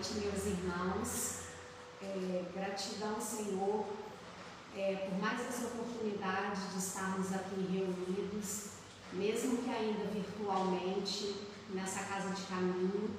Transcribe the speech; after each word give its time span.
noite, 0.00 0.14
meus 0.14 0.46
irmãos. 0.46 1.40
É, 2.02 2.44
gratidão, 2.54 3.20
Senhor, 3.20 3.84
é, 4.74 4.94
por 4.94 5.18
mais 5.18 5.38
essa 5.46 5.66
oportunidade 5.66 6.58
de 6.72 6.78
estarmos 6.78 7.30
aqui 7.34 7.68
reunidos, 7.70 8.70
mesmo 9.12 9.58
que 9.58 9.68
ainda 9.68 10.04
virtualmente, 10.04 11.48
nessa 11.74 12.04
casa 12.04 12.30
de 12.30 12.42
caminho, 12.44 13.10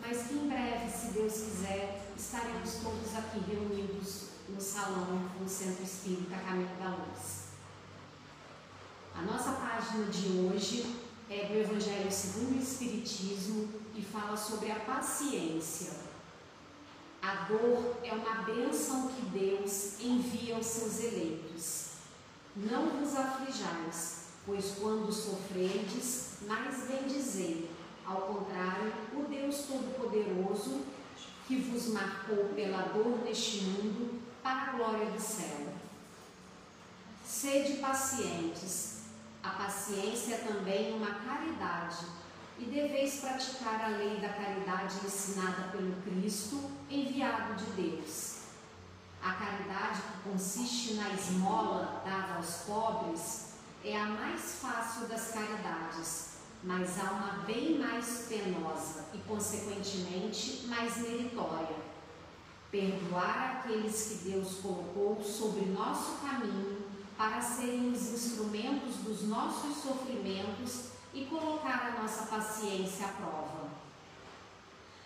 mas 0.00 0.26
que 0.26 0.34
em 0.34 0.48
breve, 0.48 0.90
se 0.90 1.12
Deus 1.12 1.32
quiser, 1.34 2.10
estaremos 2.16 2.76
todos 2.82 3.14
aqui 3.14 3.38
reunidos 3.40 4.28
no 4.48 4.60
salão 4.60 5.28
no 5.38 5.46
Centro 5.46 5.84
Espírita 5.84 6.36
Caminho 6.36 6.74
da 6.78 6.96
Luz. 6.96 7.48
A 9.14 9.22
nossa 9.22 9.52
página 9.52 10.06
de 10.06 10.28
hoje 10.38 10.96
é 11.28 11.46
do 11.46 11.58
Evangelho 11.58 12.10
segundo 12.10 12.56
o 12.56 12.62
Espiritismo 12.62 13.68
e 13.94 14.00
fala 14.00 14.36
sobre 14.36 14.70
a 14.70 14.80
paciência. 14.80 16.05
A 17.22 17.34
dor 17.48 17.96
é 18.02 18.12
uma 18.12 18.42
bênção 18.42 19.08
que 19.08 19.22
Deus 19.26 20.00
envia 20.00 20.56
aos 20.56 20.66
seus 20.66 21.00
eleitos. 21.00 21.86
Não 22.54 22.90
vos 22.90 23.16
aflijais, 23.16 24.26
pois 24.44 24.76
quando 24.80 25.12
sofredes, 25.12 26.38
mais 26.46 26.86
bem 26.86 27.04
dizer, 27.04 27.70
ao 28.06 28.22
contrário, 28.22 28.92
o 29.14 29.24
Deus 29.24 29.64
Todo-Poderoso, 29.66 30.82
que 31.46 31.56
vos 31.56 31.88
marcou 31.88 32.46
pela 32.54 32.82
dor 32.82 33.18
neste 33.24 33.62
mundo, 33.62 34.22
para 34.42 34.70
a 34.70 34.72
glória 34.72 35.10
do 35.10 35.20
céu. 35.20 35.74
Sede 37.24 37.78
pacientes, 37.78 39.00
a 39.42 39.50
paciência 39.50 40.34
é 40.34 40.38
também 40.38 40.94
uma 40.94 41.14
caridade 41.14 42.06
e 42.58 42.64
deveis 42.64 43.20
praticar 43.20 43.84
a 43.84 43.88
lei 43.96 44.16
da 44.18 44.30
caridade 44.30 44.96
ensinada 45.04 45.68
pelo 45.72 45.94
Cristo, 46.02 46.70
enviado 46.90 47.54
de 47.54 47.64
Deus. 47.72 48.36
A 49.22 49.32
caridade 49.32 50.00
que 50.00 50.30
consiste 50.30 50.94
na 50.94 51.10
esmola 51.10 52.02
dada 52.04 52.36
aos 52.36 52.62
pobres 52.66 53.46
é 53.84 53.96
a 53.96 54.06
mais 54.06 54.58
fácil 54.60 55.06
das 55.06 55.32
caridades, 55.32 56.36
mas 56.62 56.98
há 56.98 57.10
uma 57.12 57.44
bem 57.44 57.78
mais 57.78 58.26
penosa 58.28 59.06
e, 59.12 59.18
consequentemente, 59.18 60.66
mais 60.66 60.96
meritória. 60.98 61.76
Perdoar 62.70 63.58
aqueles 63.58 64.08
que 64.08 64.30
Deus 64.30 64.56
colocou 64.62 65.22
sobre 65.22 65.66
nosso 65.66 66.18
caminho 66.24 66.84
para 67.16 67.40
serem 67.40 67.92
os 67.92 68.12
instrumentos 68.12 68.96
dos 68.96 69.22
nossos 69.22 69.76
sofrimentos 69.76 70.95
e 71.16 71.24
colocar 71.24 71.94
a 71.96 72.02
nossa 72.02 72.26
paciência 72.26 73.06
à 73.06 73.08
prova. 73.08 73.70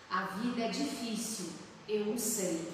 A 0.09 0.23
vida 0.35 0.63
é 0.63 0.67
difícil, 0.67 1.51
eu 1.87 2.11
o 2.13 2.19
sei. 2.19 2.69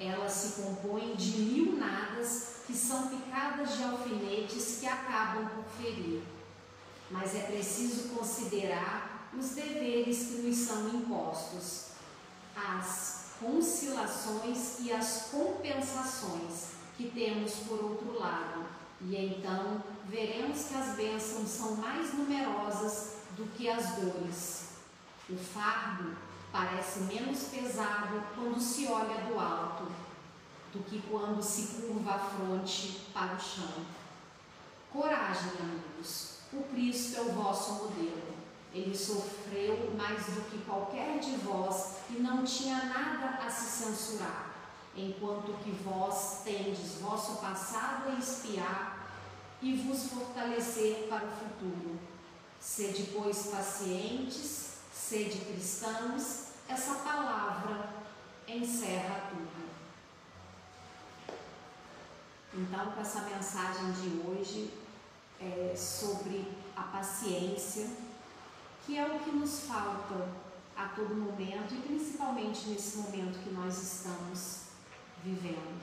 Ela 0.00 0.26
se 0.30 0.62
compõe 0.62 1.14
de 1.14 1.38
mil 1.42 1.76
nadas 1.76 2.62
que 2.66 2.72
são 2.72 3.08
picadas 3.08 3.76
de 3.76 3.84
alfinetes 3.84 4.78
que 4.80 4.86
acabam 4.86 5.46
por 5.50 5.64
ferir. 5.76 6.22
Mas 7.10 7.34
é 7.34 7.40
preciso 7.40 8.14
considerar 8.14 9.28
os 9.38 9.50
deveres 9.50 10.28
que 10.28 10.36
nos 10.38 10.56
são 10.56 10.88
impostos, 10.88 11.88
as 12.56 13.26
conciliações 13.38 14.80
e 14.80 14.90
as 14.90 15.28
compensações 15.30 16.68
que 16.96 17.10
temos 17.10 17.52
por 17.68 17.84
outro 17.84 18.18
lado, 18.18 18.64
e 19.06 19.16
então 19.16 19.82
veremos 20.06 20.64
que 20.64 20.74
as 20.74 20.96
bênçãos 20.96 21.48
são 21.48 21.76
mais 21.76 22.14
numerosas 22.14 23.16
do 23.36 23.44
que 23.54 23.68
as 23.68 23.96
dores. 23.96 24.68
O 25.28 25.36
fardo 25.36 26.16
parece 26.50 27.00
menos 27.00 27.44
pesado 27.44 28.22
quando 28.34 28.58
se 28.60 28.86
olha 28.86 29.24
do 29.26 29.38
alto 29.38 29.84
do 30.72 30.82
que 30.84 31.02
quando 31.08 31.40
se 31.42 31.80
curva 31.80 32.14
a 32.14 32.18
fronte 32.18 33.06
para 33.12 33.34
o 33.34 33.40
chão. 33.40 33.84
Coragem, 34.92 35.52
amigos, 35.60 36.38
o 36.52 36.62
Cristo 36.64 37.18
é 37.18 37.20
o 37.22 37.32
vosso 37.32 37.74
modelo. 37.74 38.34
Ele 38.72 38.96
sofreu 38.96 39.94
mais 39.96 40.24
do 40.26 40.50
que 40.50 40.58
qualquer 40.64 41.20
de 41.20 41.36
vós 41.36 41.98
e 42.10 42.14
não 42.14 42.42
tinha 42.42 42.86
nada 42.86 43.38
a 43.44 43.48
se 43.48 43.84
censurar 43.84 44.54
enquanto 44.96 45.58
que 45.62 45.70
vós 45.70 46.42
tendes 46.44 47.00
vosso 47.00 47.40
passado 47.40 48.10
a 48.10 48.18
espiar 48.18 48.93
e 49.64 49.76
vos 49.76 50.10
fortalecer 50.10 51.06
para 51.08 51.24
o 51.24 51.30
futuro. 51.30 51.98
Sede, 52.60 53.10
pois, 53.14 53.46
pacientes, 53.46 54.74
sede 54.92 55.38
cristãos, 55.38 56.48
essa 56.68 56.96
palavra 56.96 57.88
encerra 58.46 59.30
tudo. 59.30 59.64
Então, 62.52 62.92
com 62.92 63.00
essa 63.00 63.22
mensagem 63.22 63.90
de 63.92 64.28
hoje 64.28 64.70
é 65.40 65.74
sobre 65.74 66.46
a 66.76 66.82
paciência, 66.82 67.88
que 68.84 68.98
é 68.98 69.06
o 69.06 69.18
que 69.20 69.30
nos 69.30 69.60
falta 69.60 70.28
a 70.76 70.88
todo 70.88 71.14
momento 71.14 71.74
e 71.74 71.80
principalmente 71.80 72.68
nesse 72.68 72.98
momento 72.98 73.42
que 73.42 73.50
nós 73.50 73.82
estamos 73.82 74.64
vivendo. 75.24 75.82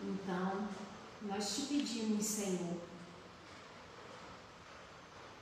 Então, 0.00 0.68
nós 1.22 1.54
te 1.54 1.62
pedimos, 1.62 2.24
Senhor, 2.24 2.76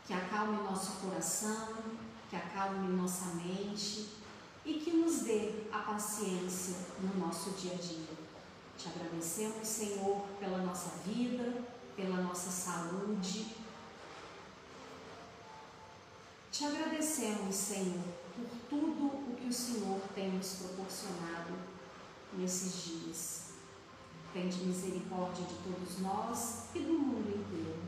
que 0.06 0.12
acalme 0.12 0.62
nosso 0.62 1.00
coração, 1.00 1.74
que 2.30 2.36
acalme 2.36 2.96
nossa 2.96 3.26
mente 3.34 4.08
e 4.64 4.74
que 4.74 4.92
nos 4.92 5.20
dê 5.20 5.64
a 5.72 5.78
paciência 5.78 6.76
no 7.00 7.26
nosso 7.26 7.50
dia 7.50 7.72
a 7.72 7.76
dia. 7.76 8.06
Te 8.78 8.88
agradecemos, 8.88 9.66
Senhor, 9.66 10.26
pela 10.38 10.58
nossa 10.58 10.90
vida, 11.04 11.62
pela 11.94 12.16
nossa 12.22 12.50
saúde. 12.50 13.54
Te 16.52 16.64
agradecemos, 16.64 17.54
Senhor, 17.54 18.04
por 18.34 18.46
tudo 18.68 19.06
o 19.06 19.36
que 19.36 19.48
o 19.48 19.52
Senhor 19.52 20.00
tem 20.14 20.30
nos 20.32 20.54
proporcionado 20.54 21.54
nesses 22.34 22.84
dias. 22.84 23.45
Tende 24.36 24.66
misericórdia 24.66 25.46
de 25.46 25.54
todos 25.64 25.98
nós 26.00 26.64
e 26.74 26.80
do 26.80 26.92
mundo 26.92 27.26
inteiro. 27.26 27.80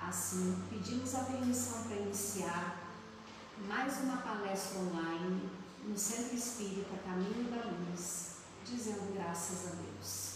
Assim, 0.00 0.56
pedimos 0.70 1.12
a 1.16 1.24
permissão 1.24 1.82
para 1.82 1.96
iniciar 1.96 2.92
mais 3.66 3.98
uma 4.04 4.18
palestra 4.18 4.78
online 4.78 5.50
no 5.84 5.98
Centro 5.98 6.36
Espírita 6.36 6.96
Caminho 7.04 7.50
da 7.50 7.66
Luz, 7.66 8.36
dizendo 8.64 9.12
graças 9.16 9.72
a 9.72 9.74
Deus. 9.74 10.34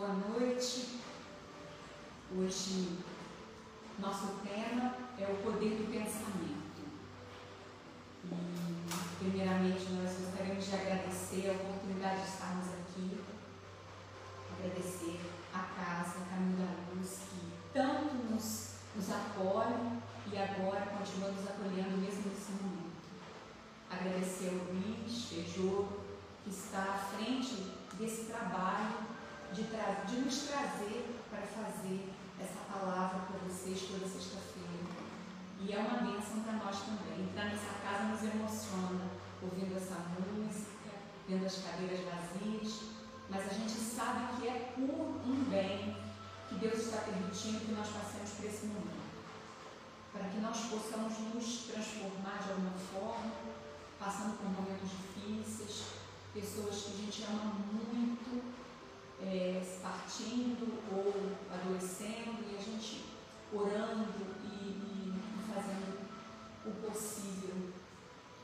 Boa 0.00 0.14
noite. 0.14 0.98
Hoje, 2.34 2.96
nosso 3.98 4.28
tema 4.42 4.94
é 5.18 5.24
o 5.26 5.36
poder 5.42 5.76
do 5.76 5.92
pensamento. 5.92 6.80
E, 8.24 9.18
primeiramente, 9.18 9.92
nós 9.92 10.16
gostaríamos 10.16 10.64
de 10.64 10.74
agradecer 10.74 11.50
a 11.50 11.52
oportunidade 11.52 12.22
de 12.22 12.28
estarmos 12.28 12.66
aqui, 12.68 13.20
agradecer 14.58 15.20
a 15.52 15.58
casa 15.58 16.24
Caminho 16.30 16.56
da 16.56 16.94
Luz, 16.94 17.18
que 17.28 17.52
tanto 17.74 18.14
nos, 18.30 18.76
nos 18.96 19.10
apoia 19.10 20.00
e 20.32 20.38
agora 20.38 20.96
continua 20.96 21.30
nos 21.30 21.46
acolhendo 21.46 21.98
mesmo 21.98 22.22
nesse 22.26 22.52
momento. 22.52 23.04
Agradecer 23.90 24.48
ao 24.48 24.74
Luiz 24.74 25.26
Feijô, 25.26 25.88
que 26.42 26.48
está 26.48 26.84
à 26.84 26.96
frente 26.96 27.70
desse 27.98 28.24
trabalho 28.24 28.99
de, 29.52 29.62
de 29.62 30.20
nos 30.20 30.38
trazer 30.42 31.22
para 31.28 31.42
fazer 31.42 32.12
essa 32.38 32.60
palavra 32.72 33.20
para 33.26 33.38
vocês 33.48 33.82
toda 33.82 34.06
sexta-feira. 34.06 34.60
E 35.60 35.72
é 35.72 35.78
uma 35.78 35.98
bênção 35.98 36.40
para 36.42 36.54
nós 36.54 36.78
também. 36.80 37.24
Entrar 37.24 37.46
nessa 37.46 37.74
casa 37.82 38.04
nos 38.04 38.22
emociona, 38.22 39.10
ouvindo 39.42 39.76
essa 39.76 39.96
música, 40.16 40.90
vendo 41.28 41.44
as 41.44 41.62
cadeiras 41.62 42.00
vazias, 42.00 42.80
mas 43.28 43.46
a 43.46 43.54
gente 43.54 43.72
sabe 43.72 44.40
que 44.40 44.48
é 44.48 44.72
por 44.74 45.20
um 45.26 45.44
bem 45.50 45.96
que 46.48 46.54
Deus 46.56 46.78
está 46.78 46.98
permitindo 47.02 47.60
que 47.60 47.72
nós 47.72 47.88
passemos 47.88 48.30
por 48.30 48.46
esse 48.46 48.66
momento. 48.66 49.10
Para 50.12 50.28
que 50.28 50.38
nós 50.38 50.58
possamos 50.66 51.18
nos 51.32 51.66
transformar 51.70 52.42
de 52.42 52.50
alguma 52.50 52.72
forma, 52.92 53.32
passando 53.98 54.38
por 54.38 54.48
momentos 54.50 54.90
difíceis, 54.90 55.84
pessoas 56.34 56.82
que 56.82 56.92
a 56.92 56.96
gente 56.96 57.22
ama 57.24 57.54
muito, 57.70 58.49
é, 59.22 59.62
partindo 59.82 60.80
ou 60.92 61.12
adoecendo 61.52 62.44
e 62.50 62.56
a 62.56 62.60
gente 62.60 63.04
orando 63.52 64.06
e, 64.44 64.48
e 64.48 65.14
fazendo 65.52 66.08
o 66.66 66.70
possível 66.86 67.72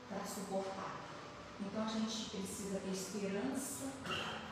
para 0.09 0.23
suportar. 0.25 0.97
Então 1.59 1.83
a 1.83 1.87
gente 1.87 2.29
precisa 2.29 2.79
ter 2.79 2.91
esperança 2.91 3.85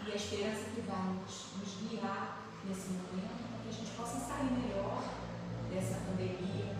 e 0.07 0.11
a 0.11 0.15
esperança 0.15 0.69
que 0.73 0.81
vai 0.81 1.13
nos, 1.13 1.47
nos 1.59 1.89
guiar 1.89 2.39
nesse 2.67 2.89
momento 2.89 3.45
para 3.49 3.59
que 3.61 3.69
a 3.69 3.71
gente 3.71 3.91
possa 3.95 4.19
sair 4.19 4.51
melhor 4.51 5.03
dessa 5.69 5.99
pandemia 6.05 6.73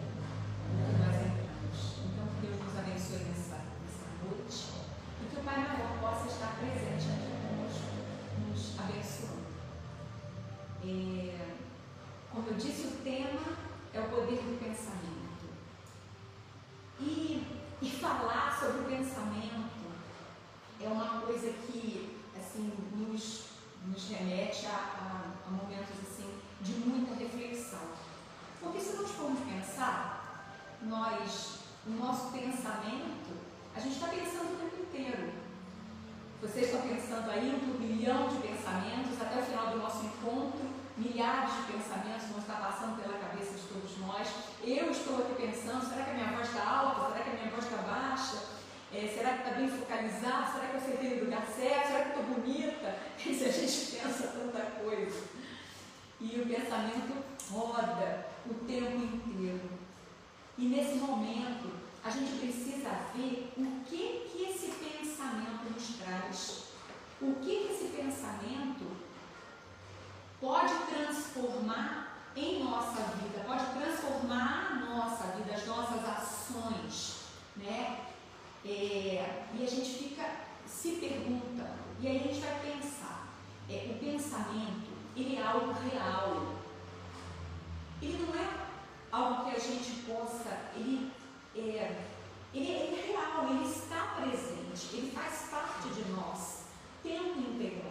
né, 0.73 0.89
que 0.89 0.97
nós 0.97 1.15
entramos. 1.15 1.79
Então 2.05 2.25
que 2.27 2.47
Deus 2.47 2.63
nos 2.63 2.77
abençoe 2.77 3.23
nessa, 3.29 3.61
nessa 3.85 4.07
noite 4.23 4.75
e 5.21 5.29
que 5.29 5.39
o 5.39 5.43
Pai 5.43 5.57
Maior 5.57 5.99
possa 5.99 6.27
estar 6.27 6.55
presente 6.57 7.05
aqui 7.11 7.29
conosco, 7.45 7.85
nos 8.49 8.79
abençoe. 8.79 9.14
É, 10.87 11.55
como 12.31 12.47
eu 12.47 12.53
disse, 12.53 12.87
o 12.87 13.03
tema 13.03 13.57
é 13.93 13.99
o 13.99 14.09
poder 14.09 14.37
do 14.37 14.59
pensamento. 14.59 15.15
E, 16.99 17.43
e 17.81 17.89
falar 17.89 18.57
sobre 18.59 18.81
o 18.81 18.85
pensamento 18.85 19.85
é 20.79 20.87
uma 20.87 21.21
coisa 21.21 21.49
que 21.49 22.19
assim, 22.37 22.71
nos, 22.95 23.45
nos 23.87 24.09
remete 24.09 24.65
a, 24.67 24.69
a, 24.69 25.47
a 25.47 25.51
momentos 25.51 25.95
assim, 26.03 26.29
de 26.61 26.73
muita 26.73 27.15
reflexão. 27.15 27.79
Porque 28.61 28.79
se 28.79 28.95
nós 28.95 29.11
formos 29.11 29.39
pensar, 29.41 30.55
nós, 30.83 31.59
o 31.87 31.91
nosso 31.91 32.31
pensamento, 32.31 33.35
a 33.75 33.79
gente 33.79 33.95
está 33.95 34.07
pensando 34.07 34.53
o 34.53 34.57
tempo 34.57 34.81
inteiro. 34.81 35.33
Vocês 36.41 36.65
estão 36.67 36.81
pensando 36.81 37.29
aí 37.31 37.55
um 37.55 37.59
turbilhão 37.59 38.27
de 38.27 38.47
pensamentos 38.47 39.21
até 39.21 39.41
o 39.41 39.45
final 39.45 39.71
do 39.71 39.77
nosso 39.77 40.05
encontro, 40.05 40.74
milhares 40.97 41.51
de 41.53 41.73
pensamentos 41.73 42.27
vão 42.29 42.39
estar 42.39 42.55
passando 42.55 43.01
pela 43.01 43.17
cabeça 43.17 43.53
de 43.53 43.67
todos 43.67 43.97
nós. 43.99 44.27
Eu 44.63 44.91
estou 44.91 45.17
aqui 45.19 45.47
pensando, 45.47 45.87
será 45.87 46.05
que 46.05 46.11
a 46.11 46.13
minha 46.13 46.31
voz 46.31 46.47
está 46.47 46.67
alta? 46.67 47.11
Será 47.11 47.23
que 47.23 47.29
a 47.29 47.33
minha 47.33 47.51
voz 47.51 47.65
está 47.65 47.77
baixa? 47.77 48.55
É, 48.93 49.07
será 49.07 49.33
que 49.33 49.43
está 49.43 49.51
bem 49.51 49.67
focalizado? 49.67 50.51
Será 50.53 50.67
que 50.67 50.75
eu 50.75 50.79
acertei 50.79 51.15
no 51.15 51.25
lugar 51.25 51.45
certo? 51.47 51.87
Será 51.87 52.03
que 52.05 52.19
estou 52.19 52.35
bonita? 52.35 52.99
E 53.25 53.35
se 53.35 53.45
a 53.45 53.51
gente 53.51 53.97
pensa 53.97 54.27
tanta 54.27 54.61
coisa. 54.81 55.23
E 56.21 56.39
o 56.39 56.45
pensamento 56.47 57.23
roda 57.51 58.27
o 58.49 58.53
tempo 58.65 58.95
inteiro. 58.95 59.69
E 60.57 60.65
nesse 60.67 60.95
momento, 60.95 61.73
a 62.03 62.09
gente 62.09 62.39
precisa 62.39 62.89
ver 63.13 63.51
o 63.57 63.83
que, 63.83 64.29
que 64.31 64.43
esse 64.43 64.71
pensamento 64.71 65.73
nos 65.73 65.97
traz. 65.97 66.63
O 67.21 67.33
que, 67.35 67.65
que 67.65 67.73
esse 67.73 67.85
pensamento 67.85 69.04
pode 70.45 70.75
transformar 70.85 72.19
em 72.35 72.63
nossa 72.63 73.01
vida, 73.17 73.43
pode 73.47 73.65
transformar 73.65 74.69
a 74.71 74.75
nossa 74.75 75.23
vida, 75.35 75.55
as 75.55 75.65
nossas 75.65 76.07
ações, 76.07 77.21
né? 77.55 78.05
É, 78.63 79.47
e 79.55 79.63
a 79.63 79.67
gente 79.67 79.89
fica, 80.03 80.23
se 80.67 80.97
pergunta, 80.97 81.67
e 81.99 82.07
aí 82.07 82.17
a 82.17 82.23
gente 82.27 82.41
vai 82.41 82.59
pensar. 82.59 83.27
É, 83.67 83.87
o 83.89 83.97
pensamento, 83.97 84.91
ele 85.15 85.37
é 85.37 85.41
algo 85.41 85.73
real. 85.73 86.55
Ele 87.99 88.27
não 88.27 88.39
é 88.39 88.47
algo 89.11 89.45
que 89.45 89.55
a 89.55 89.59
gente 89.59 90.03
possa, 90.03 90.69
ele 90.75 91.11
é, 91.55 92.05
ele 92.53 92.71
é 92.71 93.07
real, 93.07 93.49
ele 93.49 93.65
está 93.67 94.15
presente, 94.21 94.95
ele 94.95 95.11
faz 95.11 95.49
parte 95.49 95.89
de 95.89 96.11
nós, 96.11 96.65
tempo 97.01 97.39
integral. 97.39 97.84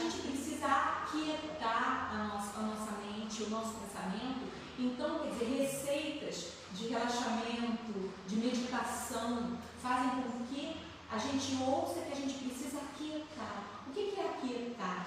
Gente 0.00 0.22
precisa 0.22 0.66
aquietar 0.66 2.10
a 2.10 2.24
nossa, 2.32 2.58
a 2.58 2.62
nossa 2.62 2.92
mente, 3.04 3.42
o 3.42 3.50
nosso 3.50 3.74
pensamento. 3.74 4.50
Então, 4.78 5.18
quer 5.18 5.30
dizer, 5.32 5.60
receitas 5.60 6.52
de 6.72 6.88
relaxamento, 6.88 8.10
de 8.26 8.36
meditação, 8.36 9.58
fazem 9.82 10.22
com 10.22 10.46
que 10.46 10.80
a 11.12 11.18
gente 11.18 11.62
ouça 11.62 12.00
que 12.00 12.12
a 12.12 12.16
gente 12.16 12.32
precisa 12.32 12.78
aquietar. 12.78 13.64
O 13.88 13.92
que 13.92 14.18
é 14.18 14.24
aquietar? 14.24 15.06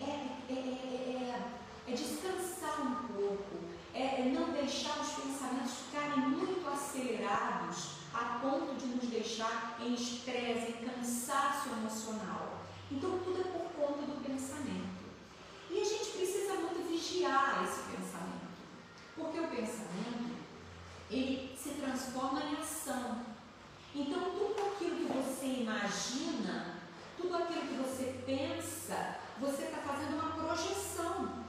É, 0.00 0.04
é, 0.04 0.52
é, 0.52 1.42
é 1.86 1.92
descansar 1.92 2.80
um 2.80 3.06
pouco, 3.14 3.56
é 3.94 4.24
não 4.34 4.50
deixar 4.50 4.98
os 5.00 5.10
pensamentos 5.10 5.74
ficarem 5.86 6.28
muito 6.28 6.68
acelerados 6.68 7.90
a 8.12 8.40
ponto 8.40 8.74
de 8.74 8.86
nos 8.86 9.04
deixar 9.04 9.78
em 9.80 9.94
estresse, 9.94 10.72
em 10.72 10.88
cansaço 10.88 11.68
emocional. 11.68 12.55
Então 12.90 13.18
tudo 13.18 13.40
é 13.40 13.44
por 13.44 13.70
conta 13.72 14.02
do 14.02 14.24
pensamento. 14.24 15.04
E 15.70 15.80
a 15.80 15.84
gente 15.84 16.10
precisa 16.10 16.54
muito 16.54 16.88
vigiar 16.88 17.64
esse 17.64 17.80
pensamento, 17.90 18.46
porque 19.16 19.40
o 19.40 19.48
pensamento 19.48 20.36
ele 21.10 21.56
se 21.56 21.70
transforma 21.70 22.42
em 22.42 22.56
ação. 22.56 23.20
Então, 23.94 24.30
tudo 24.30 24.72
aquilo 24.72 24.96
que 24.96 25.12
você 25.12 25.46
imagina, 25.46 26.76
tudo 27.16 27.34
aquilo 27.36 27.62
que 27.62 27.74
você 27.74 28.22
pensa, 28.26 29.16
você 29.40 29.64
está 29.64 29.78
fazendo 29.78 30.14
uma 30.20 30.32
projeção. 30.32 31.46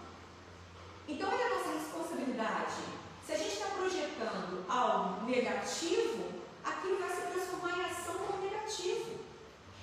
Então, 1.07 1.31
é 1.31 1.44
a 1.44 1.56
nossa 1.56 1.74
responsabilidade. 1.74 2.81
Se 3.25 3.34
a 3.34 3.38
gente 3.38 3.54
está 3.54 3.68
projetando 3.68 4.66
algo 4.69 5.25
negativo, 5.25 6.31
aquilo 6.63 7.00
vai 7.00 7.10
se 7.10 7.22
transformar 7.34 7.78
em 7.78 7.86
ação 7.86 8.16
como 8.19 8.44
negativo. 8.44 9.19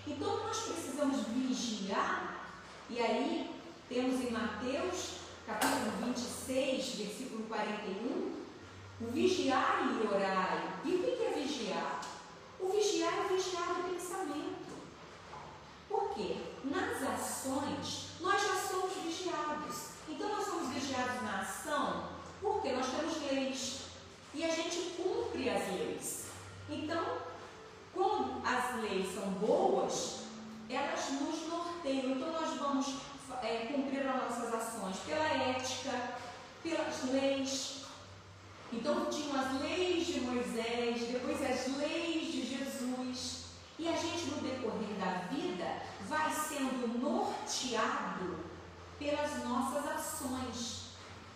Então, 0.06 0.44
nós 0.44 0.58
precisamos 0.60 1.26
vigiar, 1.54 2.50
e 2.90 3.00
aí 3.00 3.50
temos 3.88 4.20
em 4.20 4.30
Mateus, 4.30 5.14
capítulo 5.46 5.92
26, 6.04 6.94
versículo 6.96 7.44
41, 7.44 8.34
o 9.00 9.10
vigiar 9.12 9.88
e 9.92 10.06
orar. 10.06 10.80
E 10.84 10.94
o 10.94 11.02
que 11.02 11.24
é 11.24 11.30
vigiar? 11.30 12.00
O 12.58 12.68
vigiar 12.68 13.12
é 13.14 13.20
o 13.22 13.36
vigiar 13.36 13.74
do 13.74 13.94
pensamento. 13.94 14.74
Por 15.88 16.14
quê? 16.14 16.36
Nas 16.64 17.02
ações, 17.02 18.06
nós 18.20 18.42
já 18.42 18.56
somos 18.56 18.92
vigiados. 19.04 19.90
Então, 20.08 20.28
nós 20.28 20.44
somos 20.44 20.74
vigiados 20.74 21.22
na 21.22 21.40
ação 21.40 22.08
porque 22.40 22.72
nós 22.72 22.86
temos 22.86 23.30
leis 23.30 23.80
e 24.34 24.44
a 24.44 24.54
gente 24.54 24.94
cumpre 24.96 25.48
as 25.48 25.68
leis. 25.68 26.24
Então, 26.68 27.18
quando 27.92 28.42
as 28.44 28.82
leis 28.82 29.14
são 29.14 29.30
boas, 29.32 30.23
elas 30.74 31.10
nos 31.10 31.48
norteiam. 31.48 32.12
Então, 32.12 32.32
nós 32.32 32.58
vamos 32.58 32.94
é, 33.42 33.72
cumprir 33.72 34.06
as 34.06 34.22
nossas 34.22 34.54
ações 34.54 34.96
pela 35.06 35.24
ética, 35.24 36.14
pelas 36.62 37.04
leis, 37.10 37.84
então 38.76 39.06
tinham 39.06 39.38
as 39.38 39.60
leis 39.60 40.06
de 40.06 40.20
Moisés, 40.20 41.08
depois 41.12 41.40
as 41.42 41.76
leis 41.76 42.32
de 42.32 42.44
Jesus. 42.44 43.44
E 43.78 43.88
a 43.88 43.92
gente 43.92 44.26
no 44.26 44.40
decorrer 44.40 44.96
da 44.98 45.28
vida 45.28 45.82
vai 46.08 46.32
sendo 46.32 46.98
norteado 47.00 48.38
pelas 48.98 49.44
nossas 49.44 49.86
ações, 49.86 50.90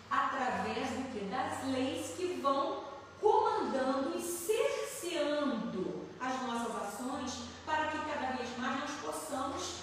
através 0.09 0.89
do 0.89 1.11
que? 1.11 1.25
Das 1.25 1.65
leis 1.65 2.15
que 2.17 2.39
vão 2.41 2.83
comandando 3.21 4.17
e 4.17 4.21
cerceando 4.21 6.07
as 6.19 6.41
nossas 6.41 6.75
ações 6.75 7.43
para 7.65 7.87
que 7.87 7.97
cada 7.99 8.31
vez 8.35 8.57
mais 8.57 8.79
nós 8.81 8.91
possamos 9.01 9.75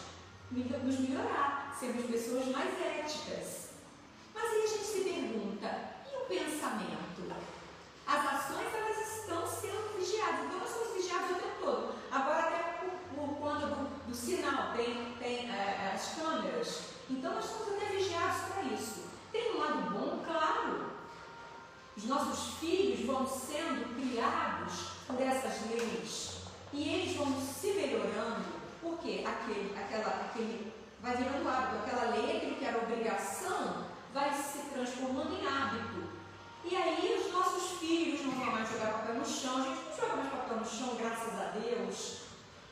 nos 0.75 0.99
melhorar, 1.00 1.75
sermos 1.78 2.06
pessoas 2.06 2.46
mais 2.46 2.70
éticas. 2.80 3.70
Mas 4.35 4.44
aí 4.44 4.62
a 4.62 4.66
gente 4.66 4.85
se 4.85 5.00
pergunta, 5.00 5.94
e 6.12 6.16
o 6.16 6.26
pensamento? 6.26 7.06
As 8.06 8.25
ações 8.25 8.66
elas 8.73 9.18
estão 9.18 9.46
sendo 9.46 9.99
vigiadas, 9.99 10.44
então 10.44 10.61
nós 10.61 10.70
somos 10.70 10.94
vigiados 10.94 11.30
o 11.30 11.35
tempo 11.35 11.56
todo. 11.61 11.94
Agora 12.11 12.40
até 12.40 12.62
por, 12.80 12.90
por 13.14 13.37
conta 13.38 13.66
do, 13.66 14.06
do, 14.06 14.14
sinal, 14.14 14.73
tem, 14.76 15.14
tem 15.18 15.50
é, 15.50 15.92
as 15.94 16.14
câmeras, 16.14 16.82
então 17.11 17.35
nós 17.35 17.44
estamos 17.44 17.75
até 17.75 17.87
vigiados 17.87 18.42
para 18.52 18.62
isso. 18.64 19.06
Tem 19.32 19.56
um 19.56 19.58
lado 19.58 19.90
bom, 19.90 20.23
claro. 20.25 20.87
Os 21.96 22.04
nossos 22.04 22.54
filhos 22.58 23.04
vão 23.06 23.26
sendo 23.26 23.96
criados 23.96 24.96
por 25.06 25.20
essas 25.20 25.68
leis 25.70 26.37
e 26.73 26.88
eles 26.88 27.16
vão 27.16 27.40
se 27.40 27.73
melhorando, 27.73 28.44
porque 28.82 29.25
aquele, 29.26 29.75
aquela, 29.76 30.08
aquele 30.26 30.73
vai 31.00 31.16
virando 31.16 31.49
hábito, 31.49 31.76
aquela 31.76 32.11
lei, 32.16 32.37
aquilo 32.37 32.56
que 32.56 32.64
era 32.64 32.78
obrigação, 32.78 33.87
vai 34.12 34.32
se 34.32 34.58
transformando 34.73 35.34
em 35.34 35.47
hábito. 35.47 36.06
E 36.64 36.75
aí 36.75 37.25
os 37.25 37.32
nossos 37.32 37.78
filhos 37.78 38.25
não 38.25 38.32
vão 38.32 38.47
mais 38.47 38.68
jogar 38.68 38.92
papel 38.92 39.14
no 39.14 39.26
chão, 39.26 39.58
a 39.58 39.62
gente 39.62 39.84
não 39.84 39.97
joga 39.97 40.16
mais 40.16 40.30
papel 40.30 40.56
no 40.56 40.66
chão, 40.66 40.97
graças 40.97 41.40
a 41.40 41.44
Deus. 41.50 42.23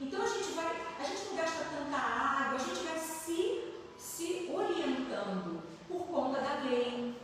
Então 0.00 0.22
a 0.22 0.28
gente 0.28 0.52
vai, 0.52 0.66
a 0.98 1.04
gente 1.04 1.24
não 1.28 1.36
gasta 1.36 1.64
tanta 1.64 1.96
água, 1.96 2.56
a 2.56 2.58
gente 2.58 2.84
vai 2.84 2.98
se, 2.98 3.72
se 3.96 4.50
orientando 4.52 5.62
por 5.86 6.06
conta 6.06 6.40
da 6.40 6.54
lei. 6.64 7.14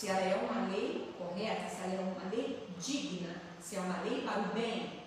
Se 0.00 0.06
ela 0.06 0.20
é 0.20 0.34
uma 0.34 0.66
lei 0.68 1.14
correta, 1.18 1.68
se 1.68 1.82
ela 1.82 1.92
é 1.92 2.00
uma 2.00 2.30
lei 2.30 2.66
digna, 2.78 3.34
se 3.60 3.76
é 3.76 3.80
uma 3.80 4.00
lei 4.00 4.22
para 4.22 4.40
o 4.40 4.54
bem. 4.54 5.02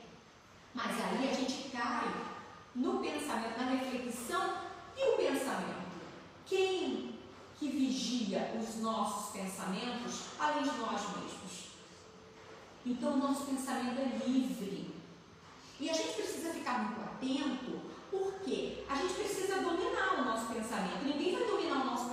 Mas 0.72 0.92
aí 1.04 1.32
a 1.32 1.34
gente 1.34 1.70
cai 1.70 2.14
no 2.76 3.00
pensamento, 3.00 3.58
na 3.58 3.72
reflexão 3.72 4.54
e 4.96 5.14
o 5.14 5.18
pensamento. 5.18 5.98
Quem 6.46 7.18
que 7.58 7.70
vigia 7.70 8.54
os 8.56 8.82
nossos 8.84 9.32
pensamentos 9.32 10.26
além 10.40 10.62
de 10.62 10.78
nós 10.78 11.02
mesmos. 11.18 11.72
Então, 12.86 13.14
o 13.14 13.18
nosso 13.18 13.46
pensamento 13.46 14.00
é 14.00 14.28
livre. 14.28 14.94
E 15.80 15.90
a 15.90 15.94
gente 15.94 16.14
precisa 16.14 16.54
ficar 16.54 16.84
muito 16.84 17.02
atento, 17.02 17.82
porque 18.12 18.84
a 18.88 18.94
gente 18.94 19.16
precisa 19.16 19.56
dominar 19.56 20.20
o 20.20 20.26
nosso 20.26 20.54
pensamento. 20.54 21.04
Ninguém 21.04 21.34
vai 21.34 21.48
dominar 21.48 21.82
o 21.82 21.86
nosso 21.86 21.94
pensamento. 21.96 22.13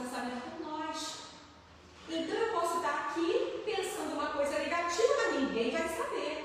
Então 2.12 2.36
eu 2.36 2.52
posso 2.52 2.78
estar 2.78 3.08
aqui 3.08 3.62
pensando 3.64 4.14
uma 4.14 4.30
coisa 4.30 4.58
negativa, 4.58 5.14
mas 5.16 5.40
ninguém 5.42 5.70
vai 5.70 5.88
saber. 5.88 6.44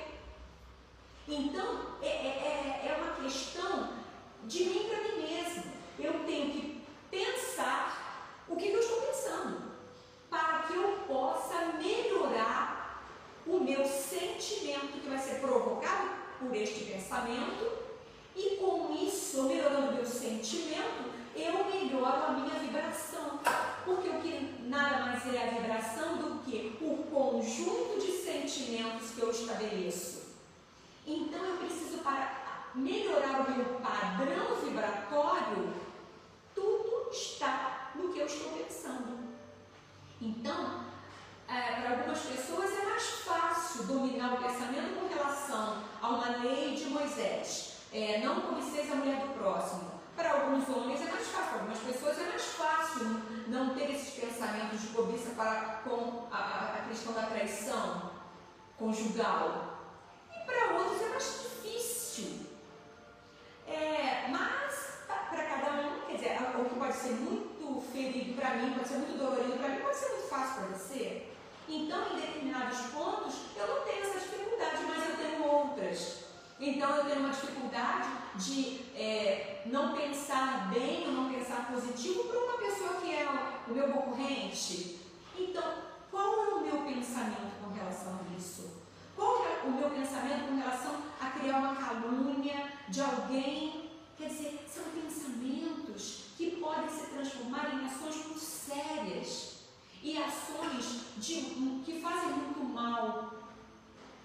Então 1.28 1.98
é, 2.04 2.08
é, 2.08 2.12
é, 2.12 2.88
é 2.88 3.02
uma 3.02 3.16
questão 3.16 3.90
de 4.44 4.64
mim 4.66 4.88
para 4.88 5.02
mim 5.02 5.22
mesmo. 5.22 5.64
Eu 5.98 6.24
tenho 6.26 6.52
que 6.52 6.84
pensar 7.10 8.44
o 8.48 8.56
que, 8.56 8.70
que 8.70 8.76
eu 8.76 8.80
estou 8.80 9.02
pensando, 9.02 9.72
para 10.30 10.60
que 10.68 10.76
eu 10.76 11.00
possa 11.08 11.74
melhorar 11.82 13.04
o 13.48 13.60
meu 13.60 13.86
sentimento 13.86 15.02
que 15.02 15.10
vai 15.10 15.18
ser 15.18 15.40
provocado 15.40 16.10
por 16.40 16.56
este 16.56 16.84
pensamento, 16.86 17.72
e 18.36 18.58
com 18.58 18.94
isso, 18.94 19.44
melhorando 19.44 19.94
meu 19.94 20.06
sentimento, 20.06 21.10
eu 21.36 21.66
melhoro 21.66 22.26
a 22.26 22.32
minha 22.32 22.60
vibração. 22.60 23.40
Porque 23.86 24.10
o 24.10 24.22
que 24.22 24.56
nada 24.64 25.06
mais 25.06 25.34
é 25.34 25.44
a 25.44 25.62
vibração 25.62 26.18
do 26.18 26.40
que 26.44 26.78
o 26.82 27.04
conjunto 27.46 28.00
de 28.00 28.12
sentimentos 28.12 29.12
que 29.12 29.22
eu 29.22 29.30
estabeleço. 29.30 30.24
Então 31.06 31.46
eu 31.46 31.58
preciso 31.58 32.00
para 32.00 32.72
melhorar 32.74 33.42
o 33.42 33.52
meu 33.52 33.66
padrão 33.76 34.56
vibratório, 34.56 35.74
tudo 36.56 37.12
está 37.12 37.92
no 37.94 38.12
que 38.12 38.20
eu 38.20 38.26
estou 38.26 38.50
pensando. 38.52 39.20
Então, 40.20 40.86
é, 41.48 41.82
para 41.82 41.92
algumas 41.92 42.20
pessoas 42.20 42.72
é 42.72 42.86
mais 42.86 43.04
fácil 43.04 43.84
dominar 43.84 44.34
o 44.34 44.44
pensamento 44.44 45.00
com 45.00 45.14
relação 45.14 45.84
a 46.02 46.10
uma 46.10 46.38
lei 46.38 46.74
de 46.74 46.86
Moisés. 46.86 47.76
É, 47.94 48.22
não 48.26 48.42
cobiceis 48.42 48.92
a 48.92 48.96
mulher 48.96 49.22
do 49.22 49.34
próximo. 49.36 49.95
Para 50.16 50.32
alguns 50.32 50.70
homens 50.70 51.02
é 51.02 51.12
mais 51.12 51.28
fácil, 51.28 51.50
para 51.50 51.60
algumas 51.60 51.80
pessoas 51.80 52.18
é 52.20 52.24
mais 52.30 52.46
fácil 52.46 53.22
não 53.48 53.76
ter 53.76 53.94
esses 53.94 54.14
pensamentos 54.14 54.82
de 54.82 54.88
cobiça 54.88 55.32
para, 55.36 55.82
com 55.84 56.28
a, 56.32 56.76
a 56.80 56.88
questão 56.88 57.14
da 57.14 57.24
traição 57.24 58.12
conjugal. 58.78 59.78
E 60.34 60.46
para 60.46 60.78
outros 60.78 61.02
é 61.02 61.10
mais 61.10 61.24
difícil. 61.24 62.46
É, 63.68 64.28
mas, 64.30 65.00
para 65.08 65.44
cada 65.44 65.72
um, 65.82 66.00
quer 66.08 66.16
dizer, 66.16 66.38
o 66.60 66.66
que 66.66 66.76
pode 66.76 66.94
ser 66.94 67.12
muito 67.12 67.82
ferido 67.92 68.40
para 68.40 68.56
mim, 68.56 68.74
pode 68.74 68.88
ser 68.88 68.98
muito 68.98 69.18
dolorido 69.18 69.58
para 69.58 69.70
mim, 69.70 69.82
pode 69.82 69.98
ser 69.98 70.10
muito 70.10 70.30
fácil 70.30 70.56
para 70.56 70.78
você. 70.78 71.28
Então, 71.68 72.14
em 72.14 72.22
determinados 72.22 72.80
pontos, 72.92 73.36
eu 73.58 73.68
não 73.68 73.84
tenho 73.84 74.04
essa 74.04 74.20
dificuldade, 74.20 74.84
mas 74.88 75.10
eu 75.10 75.18
tenho 75.18 75.44
outras. 75.44 76.25
Então, 76.60 76.96
eu 76.96 77.06
tenho 77.06 77.20
uma 77.20 77.30
dificuldade 77.30 78.10
de 78.36 78.80
é, 78.96 79.64
não 79.66 79.94
pensar 79.94 80.70
bem 80.74 81.06
ou 81.08 81.12
não 81.12 81.34
pensar 81.34 81.68
positivo 81.68 82.24
para 82.26 82.40
uma 82.40 82.58
pessoa 82.58 83.02
que 83.02 83.14
é 83.14 83.28
o 83.68 83.74
meu 83.74 83.88
concorrente. 83.90 85.00
Então, 85.38 85.74
qual 86.10 86.46
é 86.46 86.54
o 86.54 86.62
meu 86.62 86.78
pensamento 86.84 87.62
com 87.62 87.74
relação 87.74 88.14
a 88.14 88.38
isso? 88.38 88.84
Qual 89.16 89.46
é 89.46 89.68
o 89.68 89.72
meu 89.72 89.90
pensamento 89.90 90.48
com 90.48 90.58
relação 90.58 90.96
a 91.20 91.30
criar 91.32 91.58
uma 91.58 91.76
calúnia 91.76 92.72
de 92.88 93.02
alguém? 93.02 93.92
Quer 94.18 94.30
dizer, 94.30 94.66
são 94.74 94.84
pensamentos 94.86 96.26
que 96.38 96.52
podem 96.52 96.90
se 96.90 97.08
transformar 97.08 97.74
em 97.74 97.86
ações 97.86 98.16
muito 98.26 98.40
sérias 98.40 99.56
e 100.02 100.18
ações 100.18 101.02
de, 101.18 101.42
que 101.84 102.00
fazem 102.02 102.30
muito 102.30 102.64
mal 102.64 103.35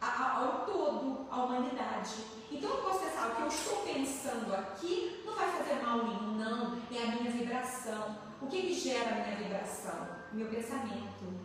ao 0.00 0.64
todo, 0.64 1.26
à 1.30 1.44
humanidade. 1.44 2.24
Então 2.50 2.70
eu 2.70 2.82
posso 2.82 3.00
pensar, 3.00 3.28
o 3.28 3.36
que 3.36 3.42
eu 3.42 3.48
estou 3.48 3.76
pensando 3.82 4.54
aqui 4.54 5.22
não 5.24 5.34
vai 5.34 5.50
fazer 5.50 5.82
mal 5.82 5.98
nenhum, 5.98 6.36
não, 6.36 6.80
é 6.90 7.02
a 7.02 7.16
minha 7.16 7.30
vibração. 7.30 8.16
O 8.40 8.46
que, 8.46 8.72
gera 8.72 9.10
a 9.10 9.24
minha 9.24 9.36
vibração? 9.36 10.08
Meu 10.32 10.48
pensamento. 10.48 11.40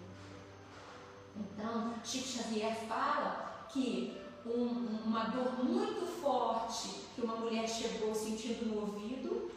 Então, 1.35 1.93
Chico 2.03 2.27
Xavier 2.27 2.75
fala 2.87 3.67
que 3.69 4.21
um, 4.45 5.01
uma 5.05 5.25
dor 5.25 5.63
muito 5.63 6.05
forte 6.21 7.05
que 7.13 7.21
uma 7.21 7.35
mulher 7.35 7.67
chegou 7.67 8.15
sentindo 8.15 8.65
no 8.67 8.81
ouvido 8.81 9.51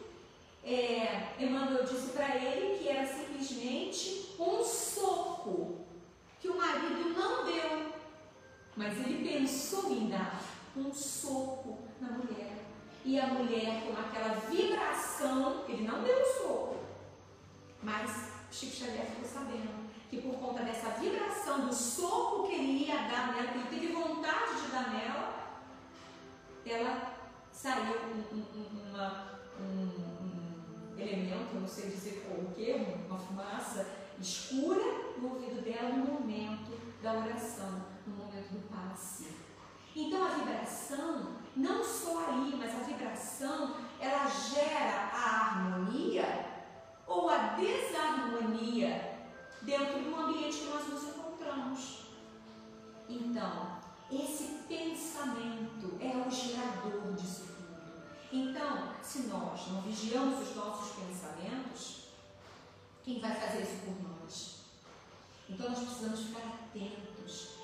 é, 0.63 1.33
Emmanuel 1.39 1.83
disse 1.83 2.11
para 2.11 2.35
ele 2.35 2.77
que 2.77 2.89
era 2.89 3.05
simplesmente 3.07 4.35
um 4.37 4.63
soco 4.63 5.85
que 6.39 6.47
o 6.47 6.57
marido 6.57 7.09
não 7.17 7.45
deu, 7.45 7.93
mas 8.79 8.97
ele 8.97 9.27
pensou 9.27 9.91
em 9.91 10.07
dar 10.07 10.41
um 10.73 10.93
soco 10.93 11.79
na 11.99 12.11
mulher. 12.11 12.63
E 13.03 13.19
a 13.19 13.27
mulher, 13.27 13.83
com 13.85 13.99
aquela 13.99 14.35
vibração, 14.49 15.65
ele 15.67 15.85
não 15.85 16.01
deu 16.01 16.17
o 16.17 16.25
soco, 16.25 16.77
mas 17.83 18.31
Chico 18.49 18.77
Xavier 18.77 19.05
ficou 19.05 19.25
sabendo 19.25 19.89
que 20.09 20.21
por 20.21 20.35
conta 20.35 20.63
dessa 20.63 20.91
vibração 20.91 21.67
do 21.67 21.75
soco 21.75 22.47
que 22.47 22.53
ele 22.55 22.85
ia 22.85 22.95
dar 22.95 23.33
nela, 23.33 23.51
que 23.51 23.57
ele 23.57 23.81
teve 23.81 23.93
vontade 23.93 24.61
de 24.61 24.71
dar 24.71 24.89
nela, 24.93 25.59
ela 26.65 27.17
saiu 27.51 27.97
uma, 28.31 29.41
um, 29.59 30.97
elemento, 30.97 31.59
não 31.59 31.67
sei 31.67 31.89
dizer 31.89 32.25
qual 32.25 32.39
o 32.39 32.55
que, 32.55 32.71
uma 33.09 33.19
fumaça 33.19 33.85
escura 34.21 34.85
no 35.17 35.33
ouvido 35.33 35.61
dela 35.65 35.89
no 35.89 36.13
momento 36.13 36.79
da 37.03 37.13
oração, 37.15 37.88
do 38.47 38.69
passe. 38.69 39.27
Então 39.95 40.25
a 40.25 40.29
vibração, 40.29 41.35
não 41.55 41.83
só 41.83 42.29
aí, 42.29 42.55
mas 42.57 42.75
a 42.75 42.83
vibração, 42.83 43.75
ela 43.99 44.27
gera 44.27 45.09
a 45.13 45.45
harmonia 45.45 46.45
ou 47.07 47.29
a 47.29 47.55
desarmonia 47.55 49.19
dentro 49.61 49.99
do 49.99 50.15
ambiente 50.15 50.57
que 50.57 50.65
nós 50.65 50.87
nos 50.87 51.03
encontramos. 51.03 52.05
Então, 53.09 53.79
esse 54.11 54.63
pensamento 54.67 55.97
é 55.99 56.27
o 56.27 56.29
gerador 56.29 57.13
disso 57.13 57.49
então, 58.31 58.93
se 59.01 59.23
nós 59.23 59.67
não 59.71 59.81
vigiamos 59.81 60.47
os 60.47 60.55
nossos 60.55 61.03
pensamentos, 61.03 62.09
quem 63.03 63.19
vai 63.19 63.33
fazer 63.33 63.63
isso 63.63 63.77
por 63.83 64.07
nós? 64.07 64.59
Então, 65.49 65.69
nós 65.69 65.79
precisamos 65.79 66.19
ficar 66.25 66.47
atentos. 66.47 67.08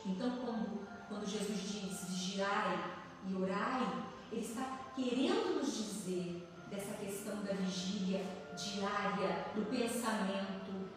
Então, 0.06 0.30
quando, 0.38 0.88
quando 1.10 1.26
Jesus 1.26 1.60
diz 1.60 2.10
vigiai 2.10 2.94
e 3.28 3.36
orai, 3.36 4.06
ele 4.32 4.42
está 4.42 4.92
querendo 4.96 5.56
nos 5.56 5.76
dizer 5.76 6.48
dessa 6.70 6.94
questão 6.94 7.44
da 7.44 7.54
vigília 7.54 8.24
diária, 8.56 9.48
do 9.56 9.66
pensamento 9.66 10.90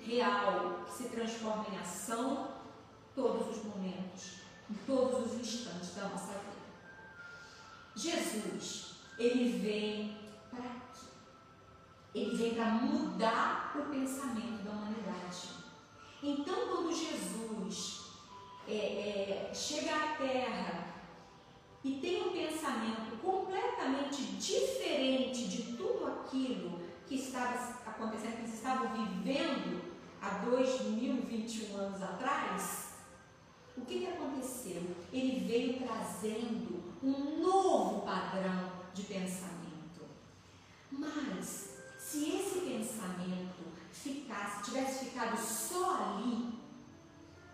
real, 0.00 0.84
que 0.84 0.92
se 0.92 1.08
transforma 1.10 1.66
em 1.72 1.78
ação 1.78 2.48
todos 3.14 3.56
os 3.56 3.64
momentos, 3.64 4.40
em 4.68 4.74
todos 4.86 5.32
os 5.32 5.40
instantes 5.40 5.94
da 5.94 6.08
nossa 6.08 6.32
vida. 6.32 6.62
Jesus 7.94 8.92
ele 9.18 9.58
vem 9.58 10.18
para 10.50 10.62
quê? 10.62 11.06
Ele 12.14 12.36
vem 12.36 12.54
para 12.54 12.70
mudar 12.72 13.74
o 13.76 13.90
pensamento 13.90 14.64
da 14.64 14.70
humanidade. 14.70 15.48
Então, 16.22 16.68
quando 16.68 16.92
Jesus 16.92 18.01
é, 18.72 19.50
é, 19.50 19.54
chega 19.54 19.94
à 19.94 20.16
Terra 20.16 20.94
e 21.84 21.94
tem 21.94 22.28
um 22.28 22.32
pensamento 22.32 23.20
completamente 23.20 24.22
diferente 24.36 25.48
de 25.48 25.76
tudo 25.76 26.06
aquilo 26.06 26.80
que 27.06 27.16
estava 27.16 27.54
acontecendo, 27.86 28.36
que 28.36 28.42
eles 28.42 28.54
estavam 28.54 28.88
vivendo 28.94 29.82
há 30.20 30.38
2021 30.44 31.76
anos 31.76 32.02
atrás, 32.02 32.92
o 33.76 33.82
que, 33.82 34.00
que 34.00 34.06
aconteceu? 34.06 34.82
Ele 35.12 35.44
veio 35.46 35.78
trazendo 35.78 36.82
um 37.02 37.42
novo 37.42 38.02
padrão 38.02 38.70
de 38.94 39.02
pensamento. 39.02 40.06
Mas, 40.90 41.78
se 41.98 42.36
esse 42.36 42.60
pensamento 42.60 43.62
ficasse, 43.90 44.64
tivesse 44.64 45.06
ficado 45.06 45.36
só 45.36 46.16
ali, 46.16 46.61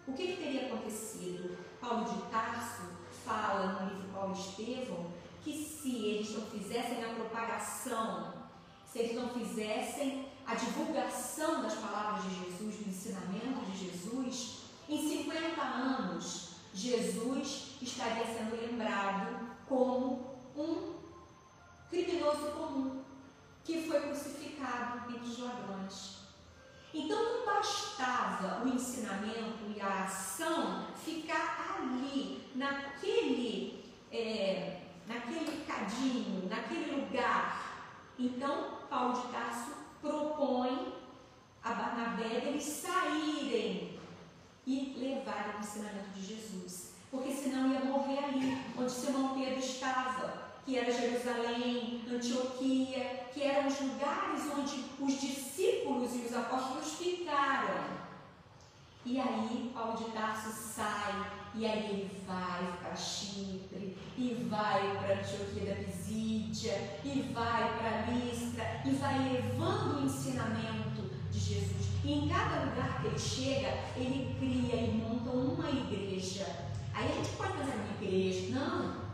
o 0.09 0.13
que, 0.15 0.27
que 0.27 0.43
teria 0.43 0.67
acontecido? 0.67 1.57
Paulo 1.81 2.05
de 2.05 2.23
Tarso 2.31 2.83
fala 3.25 3.81
no 3.81 3.91
livro 3.91 4.09
Paulo 4.13 4.33
Estevão 4.33 5.19
que 5.43 5.53
se 5.53 6.05
eles 6.05 6.31
não 6.35 6.47
fizessem 6.47 7.05
a 7.05 7.15
propagação, 7.15 8.35
se 8.85 8.99
eles 8.99 9.15
não 9.15 9.29
fizessem 9.31 10.29
a 10.47 10.55
divulgação 10.55 11.63
das 11.63 11.75
palavras 11.75 12.25
de 12.25 12.45
Jesus, 12.45 12.77
do 12.77 12.89
ensinamento 12.89 13.71
de 13.71 13.87
Jesus, 13.87 14.59
em 14.89 15.09
50 15.09 15.63
anos, 15.63 16.49
Jesus 16.75 17.77
estaria 17.81 18.27
sendo 18.27 18.57
lembrado 18.57 19.57
como 19.67 20.39
um 20.57 20.95
criminoso 21.89 22.51
comum, 22.53 23.03
que 23.65 23.87
foi 23.87 24.01
crucificado 24.01 25.11
entre 25.13 25.29
os 25.29 25.39
ladrões. 25.39 26.18
Então 26.93 27.23
não 27.23 27.47
bastava 27.47 28.65
o 28.65 28.69
ensinamento 28.69 29.59
e 29.75 29.81
a 29.81 30.05
ação 30.05 30.87
ficar 31.05 31.79
ali, 31.79 32.51
naquele, 32.55 33.85
é, 34.11 34.81
naquele 35.07 35.65
cadinho, 35.65 36.49
naquele 36.49 36.93
lugar. 36.93 37.95
Então 38.19 38.79
Paulo 38.89 39.21
de 39.21 39.29
Tarso 39.29 39.73
propõe 40.01 40.95
a 41.63 41.73
Barnabé 41.73 42.47
eles 42.47 42.65
saírem 42.65 43.99
e 44.67 44.95
levarem 44.99 45.57
o 45.57 45.61
ensinamento 45.61 46.11
de 46.11 46.25
Jesus. 46.25 46.95
Porque 47.11 47.33
senão 47.33 47.73
ia 47.73 47.81
morrer 47.81 48.25
ali, 48.25 48.59
onde 48.79 48.91
seu 48.91 49.11
irmão 49.11 49.39
Pedro 49.39 49.59
estava 49.59 50.48
que 50.69 50.77
era 50.77 50.93
Jerusalém, 50.93 52.03
Antioquia, 52.13 53.27
que 53.33 53.43
eram 53.43 53.69
os 53.69 53.81
lugares 53.81 54.43
onde 54.55 54.85
os 55.01 55.19
discípulos 55.19 56.15
e 56.15 56.27
os 56.27 56.37
apóstolos 56.37 56.93
ficaram. 56.93 57.85
E 59.07 59.19
aí 59.19 59.71
Paulo 59.73 59.97
de 59.97 60.11
Tarso 60.11 60.51
sai, 60.51 61.33
e 61.55 61.65
aí 61.65 61.85
ele 61.85 62.11
vai 62.27 62.71
para 62.83 62.95
Chipre, 62.95 63.97
e 64.19 64.47
vai 64.51 64.95
para 64.99 65.15
Antioquia 65.15 65.75
da 65.75 65.85
Pisídia, 65.85 66.99
e 67.03 67.33
vai 67.33 67.79
para 67.79 68.13
Listra, 68.13 68.83
e 68.85 68.91
vai 68.91 69.27
levando 69.27 70.03
o 70.03 70.05
ensinamento 70.05 71.01
de 71.31 71.41
Jesus. 71.41 71.89
E 72.05 72.13
em 72.13 72.29
cada 72.29 72.67
lugar 72.67 73.01
que 73.01 73.07
ele 73.07 73.19
chega, 73.19 73.69
ele 73.97 74.37
cria 74.39 74.83
e 74.83 75.03
monta 75.03 75.31
uma 75.31 75.71
igreja. 75.71 76.45
Aí 76.93 77.11
a 77.11 77.15
gente 77.15 77.31
pode 77.39 77.53
fazer 77.55 77.73
uma 77.73 78.03
igreja. 78.03 78.55
Não, 78.55 79.08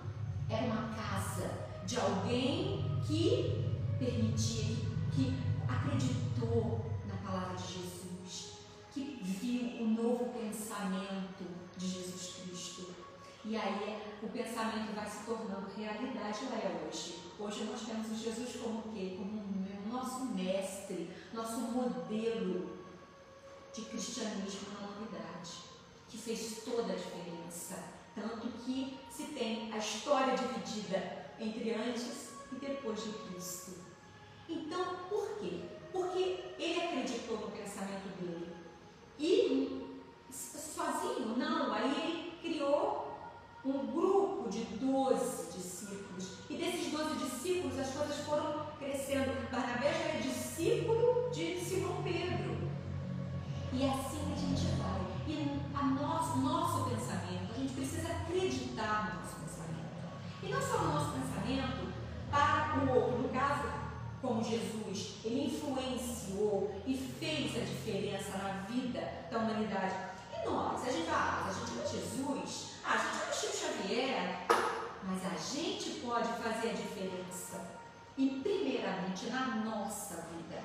era 0.54 0.66
uma 0.66 0.94
casa 0.94 1.50
de 1.84 1.98
alguém 1.98 3.00
que 3.06 3.74
permitia, 3.98 4.76
que 5.12 5.34
acreditou 5.68 6.84
na 7.06 7.16
palavra 7.16 7.56
de 7.56 7.74
Jesus, 7.74 8.58
que 8.92 9.18
viu 9.22 9.82
o 9.82 9.88
novo 9.88 10.32
pensamento 10.32 11.44
de 11.76 11.88
Jesus 11.88 12.36
Cristo. 12.36 12.94
E 13.44 13.56
aí 13.56 14.16
o 14.22 14.28
pensamento 14.28 14.94
vai 14.94 15.06
se 15.06 15.24
tornando 15.24 15.70
realidade, 15.76 16.44
ela 16.46 16.56
é 16.56 16.86
hoje. 16.86 17.20
Hoje 17.38 17.64
nós 17.64 17.82
temos 17.82 18.10
o 18.10 18.14
Jesus 18.14 18.56
como 18.62 18.78
o 18.78 18.92
quê? 18.92 19.16
Como 19.18 19.40
o 19.40 19.88
nosso 19.92 20.24
mestre, 20.26 21.10
nosso 21.32 21.58
modelo 21.60 22.78
de 23.72 23.82
cristianismo 23.82 24.68
na 24.72 24.86
humanidade, 24.86 25.50
que 26.08 26.16
fez 26.16 26.62
toda 26.64 26.92
a 26.92 26.96
diferença. 26.96 27.82
Tanto 28.14 28.46
que 28.64 28.96
se 29.14 29.24
tem 29.26 29.72
a 29.72 29.78
história 29.78 30.34
dividida 30.34 31.26
entre 31.38 31.72
antes 31.72 32.30
e 32.50 32.56
depois 32.56 33.02
de 33.02 33.12
Cristo. 33.12 33.72
Então, 34.48 34.84
por 35.08 35.38
quê? 35.38 35.60
Porque 35.92 36.44
ele 36.58 36.80
acreditou 36.80 37.38
no 37.38 37.50
pensamento 37.52 38.08
dele. 38.20 38.52
E 39.18 39.86
sozinho, 40.32 41.36
não, 41.36 41.72
aí 41.72 41.92
ele 41.92 42.38
criou 42.42 43.16
um 43.64 43.86
grupo 43.86 44.50
de 44.50 44.64
12 44.64 45.52
discípulos. 45.56 46.38
E 46.50 46.56
desses 46.56 46.90
12 46.90 47.14
discípulos 47.24 47.78
as 47.78 47.90
coisas 47.90 48.16
foram 48.26 48.66
crescendo. 48.78 49.48
Barnabé 49.50 49.92
já 49.92 50.04
é 50.08 50.20
discípulo 50.20 50.83
Jesus, 64.44 65.14
ele 65.24 65.46
influenciou 65.46 66.74
e 66.86 66.96
fez 66.96 67.56
a 67.56 67.60
diferença 67.60 68.36
na 68.38 68.52
vida 68.68 69.00
da 69.30 69.38
humanidade. 69.38 69.94
E 70.32 70.46
nós, 70.46 70.86
a 70.86 70.90
gente 70.92 71.06
fala, 71.06 71.18
ah, 71.18 71.48
a 71.48 71.52
gente 71.52 71.80
é 71.80 71.88
Jesus, 71.88 72.74
ah, 72.84 72.94
a 72.94 72.98
gente 72.98 73.28
é 73.28 73.32
Chico 73.32 73.56
Xavier, 73.56 74.46
mas 75.04 75.24
a 75.24 75.36
gente 75.36 76.00
pode 76.00 76.28
fazer 76.42 76.70
a 76.70 76.72
diferença. 76.72 77.60
E 78.16 78.40
primeiramente 78.42 79.26
na 79.26 79.56
nossa 79.56 80.26
vida, 80.32 80.62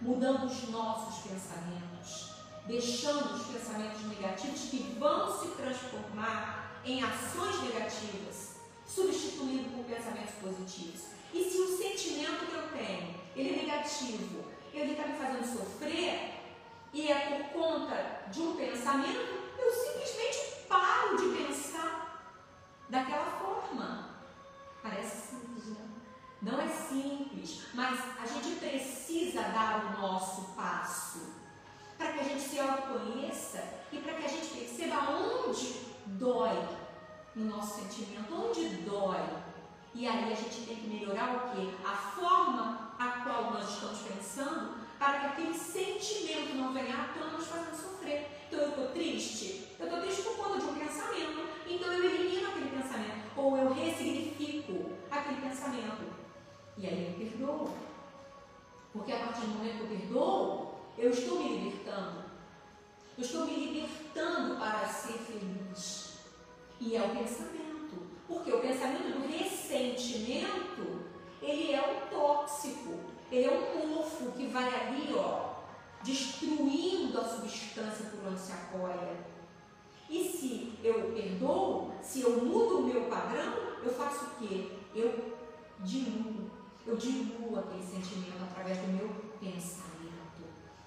mudando 0.00 0.44
os 0.44 0.68
nossos 0.68 1.30
pensamentos, 1.30 2.32
deixando 2.66 3.34
os 3.34 3.46
pensamentos 3.46 4.02
negativos 4.04 4.60
que 4.62 4.96
vão 4.98 5.40
se 5.40 5.48
transformar 5.48 6.80
em 6.84 7.02
ações 7.02 7.62
negativas, 7.62 8.56
substituindo 8.86 9.70
por 9.70 9.84
pensamentos 9.84 10.34
positivos. 10.40 11.15
E 11.36 11.44
se 11.44 11.58
o 11.58 11.76
sentimento 11.76 12.46
que 12.46 12.54
eu 12.54 12.68
tenho, 12.68 13.14
ele 13.36 13.50
é 13.50 13.62
negativo, 13.64 14.42
ele 14.72 14.92
está 14.92 15.06
me 15.06 15.18
fazendo 15.18 15.44
sofrer, 15.44 16.32
e 16.94 17.12
é 17.12 17.50
por 17.52 17.60
conta 17.60 18.22
de 18.32 18.40
um 18.40 18.56
pensamento, 18.56 19.36
eu 19.58 19.70
simplesmente 19.70 20.64
paro 20.66 21.14
de 21.18 21.36
pensar 21.36 22.32
daquela 22.88 23.26
forma. 23.26 24.16
Parece 24.82 25.28
simples, 25.28 25.66
né? 25.66 25.88
Não 26.40 26.58
é 26.58 26.68
simples, 26.68 27.66
mas 27.74 28.00
a 28.18 28.26
gente 28.26 28.58
precisa 28.58 29.42
dar 29.42 29.84
o 29.84 30.00
nosso 30.00 30.54
passo 30.54 31.34
para 31.98 32.12
que 32.12 32.20
a 32.20 32.24
gente 32.24 32.40
se 32.40 32.58
autoconheça 32.58 33.62
e 33.92 33.98
para 33.98 34.14
que 34.14 34.24
a 34.24 34.28
gente 34.28 34.46
perceba 34.46 35.10
onde 35.10 35.80
dói 36.06 36.66
no 37.34 37.44
nosso 37.44 37.82
sentimento, 37.82 38.34
onde 38.34 38.68
dói. 38.68 39.20
E 39.98 40.06
aí 40.06 40.30
a 40.30 40.36
gente 40.36 40.66
tem 40.66 40.76
que 40.76 40.88
melhorar 40.88 41.34
o 41.36 41.56
quê? 41.56 41.72
A 41.82 41.96
forma 41.96 42.92
a 42.98 43.22
qual 43.24 43.50
nós 43.50 43.66
estamos 43.66 44.00
pensando 44.00 44.74
para 44.98 45.20
que 45.20 45.26
aquele 45.26 45.54
sentimento 45.54 46.54
não 46.54 46.74
venha 46.74 46.94
à 46.94 47.08
tona 47.14 47.30
nos 47.30 47.46
fazendo 47.46 47.74
sofrer. 47.74 48.46
Então 48.46 48.60
eu 48.60 48.68
estou 48.68 48.88
triste, 48.88 49.74
eu 49.80 49.86
estou 49.86 50.02
triste 50.02 50.20
por 50.20 50.36
conta 50.36 50.58
de 50.58 50.66
um 50.66 50.74
pensamento, 50.74 51.48
então 51.66 51.90
eu 51.94 52.04
elimino 52.04 52.46
aquele 52.46 52.76
pensamento, 52.76 53.24
ou 53.38 53.56
eu 53.56 53.72
ressignifico 53.72 54.84
aquele 55.10 55.40
pensamento. 55.40 56.04
E 56.76 56.86
aí 56.86 57.16
eu 57.18 57.26
perdoo. 57.26 57.70
Porque 58.92 59.12
a 59.12 59.18
partir 59.18 59.40
do 59.40 59.48
momento 59.48 59.76
que 59.78 59.80
eu 59.80 59.98
perdoo, 59.98 60.74
eu 60.98 61.10
estou 61.10 61.42
me 61.42 61.56
libertando. 61.56 62.22
Eu 63.16 63.24
estou 63.24 63.46
me 63.46 63.54
libertando 63.54 64.56
para 64.56 64.86
ser 64.86 65.14
feliz. 65.14 66.18
E 66.78 66.94
é 66.94 67.02
o 67.02 67.08
pensamento. 67.16 67.55
Porque 68.26 68.52
o 68.52 68.60
pensamento 68.60 69.20
do 69.20 69.28
ressentimento, 69.28 71.04
ele 71.40 71.72
é 71.72 71.80
um 71.80 72.10
tóxico. 72.10 72.98
Ele 73.30 73.44
é 73.44 73.50
um 73.50 73.88
mofo 73.88 74.32
que 74.32 74.46
vai 74.46 74.68
ali, 74.68 75.12
ó, 75.14 75.56
destruindo 76.02 77.18
a 77.20 77.24
substância 77.24 78.06
por 78.06 78.28
onde 78.28 78.40
se 78.40 78.52
apoia. 78.52 79.16
E 80.08 80.24
se 80.24 80.78
eu 80.82 81.12
perdoo, 81.12 81.92
se 82.00 82.22
eu 82.22 82.44
mudo 82.44 82.78
o 82.78 82.86
meu 82.86 83.04
padrão, 83.06 83.52
eu 83.82 83.92
faço 83.92 84.26
o 84.26 84.46
quê? 84.46 84.70
Eu 84.94 85.36
diluo. 85.80 86.50
Eu 86.86 86.96
diluo 86.96 87.58
aquele 87.58 87.82
sentimento 87.82 88.44
através 88.44 88.78
do 88.78 88.86
meu 88.88 89.08
pensamento 89.40 89.96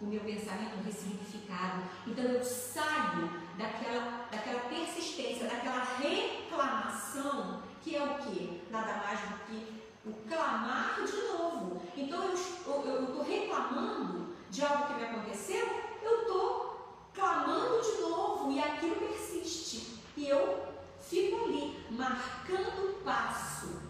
o 0.02 0.06
meu 0.06 0.22
pensamento 0.22 0.82
ressignificado. 0.84 1.84
Então 2.08 2.24
eu 2.24 2.44
saio 2.44 3.30
daquela, 3.58 4.29
daquela 4.50 4.62
persistência, 4.62 5.48
daquela 5.48 5.84
reclamação, 6.00 7.62
que 7.82 7.96
é 7.96 8.04
o 8.04 8.16
que? 8.18 8.62
Nada 8.72 8.98
mais 8.98 9.20
do 9.20 9.38
que 9.46 9.84
o 10.06 10.14
clamar 10.28 11.04
de 11.06 11.22
novo. 11.28 11.82
Então 11.96 12.24
eu 12.24 12.34
estou 12.34 13.24
reclamando 13.24 14.36
de 14.50 14.66
algo 14.66 14.88
que 14.88 14.94
me 14.94 15.06
aconteceu, 15.06 15.68
eu 16.02 16.22
estou 16.22 17.10
clamando 17.14 17.82
de 17.82 18.02
novo 18.02 18.52
e 18.52 18.60
aquilo 18.60 18.96
persiste. 18.96 20.00
E 20.18 20.28
eu 20.28 20.74
fico 21.00 21.46
ali, 21.46 21.86
marcando 21.92 22.90
o 22.90 23.04
passo. 23.04 23.82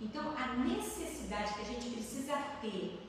Então 0.00 0.32
a 0.36 0.56
necessidade 0.58 1.54
que 1.54 1.60
a 1.60 1.64
gente 1.64 1.90
precisa 1.90 2.36
ter 2.60 3.00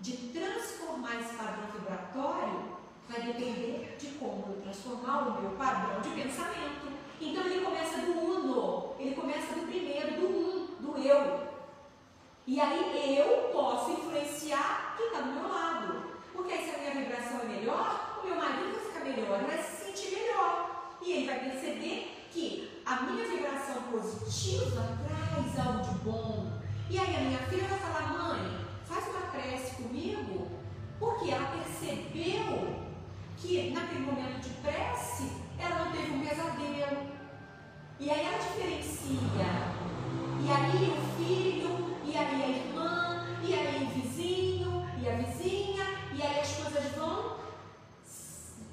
de 0.00 0.16
transformar 0.28 1.20
esse 1.20 1.34
padrão 1.34 1.66
vibratório 1.72 2.73
vai 3.08 3.20
depender 3.22 3.96
de 3.98 4.06
como 4.18 4.44
eu 4.48 4.62
transformar 4.62 5.28
o 5.28 5.40
meu 5.40 5.50
padrão 5.52 6.00
de 6.00 6.10
pensamento. 6.10 6.92
Então 7.20 7.44
ele 7.44 7.64
começa 7.64 7.98
do 7.98 8.12
uno, 8.12 8.94
ele 8.98 9.14
começa 9.14 9.54
do 9.54 9.66
primeiro, 9.66 10.20
do 10.20 10.26
um, 10.26 10.66
do 10.80 10.98
eu. 10.98 11.48
E 12.46 12.60
aí 12.60 13.16
eu 13.18 13.50
posso 13.52 13.92
influenciar 13.92 14.94
quem 14.96 15.06
está 15.06 15.20
do 15.20 15.32
meu 15.32 15.48
lado. 15.48 16.04
Porque 16.32 16.52
aí 16.52 16.64
se 16.64 16.74
a 16.74 16.78
minha 16.78 17.04
vibração 17.04 17.40
é 17.40 17.44
melhor, 17.44 18.20
o 18.22 18.26
meu 18.26 18.36
marido 18.36 18.74
vai 18.74 18.84
ficar 18.84 19.04
melhor, 19.04 19.44
vai 19.44 19.62
se 19.62 19.84
sentir 19.84 20.16
melhor. 20.16 20.96
E 21.02 21.12
ele 21.12 21.26
vai 21.26 21.38
perceber 21.40 22.28
que 22.32 22.82
a 22.84 23.02
minha 23.02 23.26
vibração 23.28 23.82
positiva 23.90 24.98
traz 25.06 25.66
algo 25.66 25.84
de 25.84 25.94
bom. 26.04 26.60
E 26.90 26.98
aí 26.98 27.16
a 27.16 27.20
minha 27.20 27.38
filha 27.38 27.66
vai 27.66 27.78
falar, 27.78 28.12
mãe, 28.12 28.58
faz 28.84 29.08
uma 29.08 29.20
prece 29.30 29.76
comigo, 29.76 30.50
porque 30.98 31.30
ela 31.30 31.46
percebeu 31.46 32.84
que 33.38 33.70
naquele 33.70 34.00
momento 34.00 34.40
de 34.42 34.50
prece 34.60 35.32
ela 35.58 35.84
não 35.84 35.92
teve 35.92 36.12
um 36.12 36.20
pesadelo. 36.20 37.08
E 37.98 38.10
aí 38.10 38.26
ela 38.26 38.38
diferencia. 38.38 39.74
E 40.42 40.50
aí 40.50 40.90
o 40.90 41.16
filho, 41.16 41.96
e 42.04 42.16
aí 42.16 42.42
a 42.42 42.48
irmã, 42.48 43.26
e 43.42 43.54
aí 43.54 43.84
o 43.84 44.00
vizinho, 44.00 44.86
e 45.00 45.08
a 45.08 45.16
vizinha, 45.16 45.84
e 46.12 46.22
aí 46.22 46.40
as 46.40 46.52
coisas 46.54 46.92
vão 46.92 47.36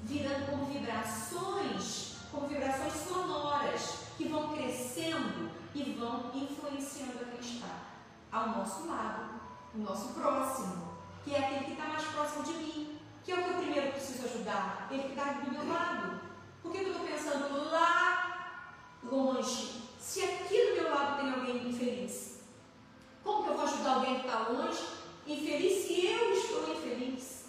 virando 0.02 0.50
como 0.50 0.66
vibrações, 0.66 2.16
como 2.30 2.46
vibrações 2.46 2.92
sonoras, 2.92 4.02
que 4.18 4.28
vão 4.28 4.54
crescendo 4.54 5.50
e 5.74 5.82
vão 5.98 6.30
influenciando 6.34 7.18
a 7.22 7.24
quem 7.24 7.40
está 7.40 7.92
ao 8.30 8.48
nosso 8.48 8.86
lado. 8.86 9.40
o 9.74 9.78
nosso 9.78 10.12
próximo, 10.12 10.98
que 11.24 11.34
é 11.34 11.38
aquele 11.38 11.64
que 11.64 11.72
está 11.72 11.86
mais 11.86 12.04
próximo 12.04 12.44
de 12.44 12.52
mim, 12.52 12.98
que 13.24 13.32
é 13.32 13.34
o 13.34 13.42
que 13.42 13.50
eu 13.50 13.56
primeiro 13.56 13.92
preciso 13.92 14.26
ajudar, 14.26 14.88
ele 14.90 15.04
que 15.04 15.08
está 15.10 15.32
do 15.32 15.50
meu 15.50 15.66
lado. 15.66 16.20
Por 16.62 16.72
que 16.72 16.78
eu 16.78 16.88
estou 16.88 17.06
pensando 17.06 17.70
lá 17.70 18.68
longe? 19.02 19.82
Se 19.98 20.22
aqui 20.22 20.66
do 20.66 20.82
meu 20.82 20.90
lado 20.90 21.20
tem 21.20 21.32
alguém 21.32 21.68
infeliz, 21.68 22.40
como 23.24 23.44
que 23.44 23.50
eu 23.50 23.56
vou 23.56 23.64
ajudar 23.64 23.94
alguém 23.94 24.20
que 24.20 24.26
está 24.26 24.48
longe, 24.48 24.84
infeliz, 25.26 25.86
se 25.86 26.06
eu 26.06 26.32
estou 26.32 26.74
infeliz? 26.74 27.46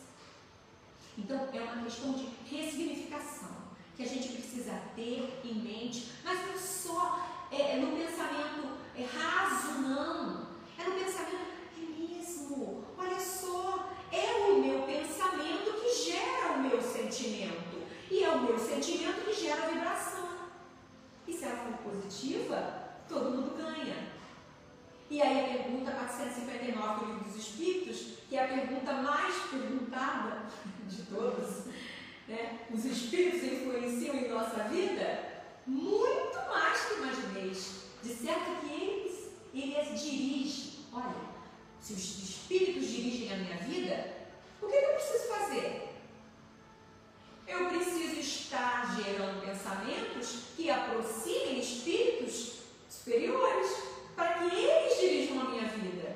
Então 1.17 1.50
é 1.52 1.62
uma 1.62 1.84
questão 1.84 2.13
de 2.13 2.30
ressignificação 2.50 3.50
que 3.98 4.04
a 4.04 4.08
gente 4.08 4.30
precisa 4.30 4.82
ter 4.96 5.41
em 5.43 5.56
mente, 5.56 6.12
mas 6.24 6.39
não 6.48 6.58
só 6.58 7.19
é, 7.52 7.74
é 7.74 7.76
no 7.78 7.96
pensamento 7.96 8.78
é, 8.96 9.04
raso, 9.04 9.82
não. 9.82 10.48
É 10.78 10.89
no 10.89 10.96
pensamento, 10.96 11.38
é 11.78 11.82
mesmo, 12.00 12.84
olha 12.98 13.19
só, 13.19 13.89
é 14.12 14.50
o 14.50 14.60
meu 14.60 14.82
pensamento 14.84 15.74
que 15.80 16.06
gera 16.06 16.54
o 16.54 16.63
meu 16.63 16.82
sentimento. 16.82 17.84
E 18.10 18.24
é 18.24 18.30
o 18.30 18.41
meu 18.41 18.58
sentimento 18.58 19.26
que 19.26 19.34
gera 19.34 19.63
a 19.63 19.69
vibração. 19.69 20.30
E 21.28 21.34
se 21.34 21.46
ela 21.46 21.58
for 21.58 21.91
positiva, 21.91 22.89
todo 23.08 23.32
mundo 23.32 23.56
ganha. 23.56 24.13
E 25.10 25.22
aí 25.22 25.46
a 25.46 25.63
pergunta 25.63 25.91
459 25.91 27.00
do 27.00 27.12
Livro 27.12 27.24
dos 27.26 27.36
Espíritos, 27.36 28.17
que 28.28 28.36
é 28.36 28.43
a 28.43 28.48
pergunta 28.48 28.93
mais 28.93 29.36
perguntada 29.50 30.43
de 30.88 31.04
todos, 31.04 31.65
né? 32.28 32.60
os 32.72 32.86
espíritos 33.13 33.43
influenciam 33.43 34.15
em 34.15 34.28
nossa 34.28 34.63
vida? 34.63 35.43
Muito 35.67 36.36
mais 36.49 36.82
que 36.82 36.93
imagineis. 36.95 37.84
De 38.02 38.10
certo 38.10 38.60
que 38.62 38.73
eles, 38.73 39.30
eles 39.54 40.02
dirigem. 40.02 40.73
Olha, 40.91 41.13
se 41.80 41.93
os 41.93 41.99
espíritos 41.99 42.88
dirigem 42.88 43.32
a 43.32 43.38
minha 43.38 43.58
vida, 43.58 44.13
o 44.62 44.67
que 44.67 44.76
eu 44.76 44.93
preciso 44.93 45.28
fazer? 45.28 45.89
Eu 47.47 47.67
preciso 47.67 48.19
estar 48.19 48.95
gerando 48.95 49.45
pensamentos 49.45 50.45
que 50.56 50.71
aproximem 50.71 51.60
espíritos 51.60 52.62
superiores 52.89 53.69
para 54.15 54.34
que 54.34 54.56
eles 54.56 54.99
dirijam 54.99 55.39
a 55.39 55.49
minha 55.52 55.65
vida. 55.65 56.15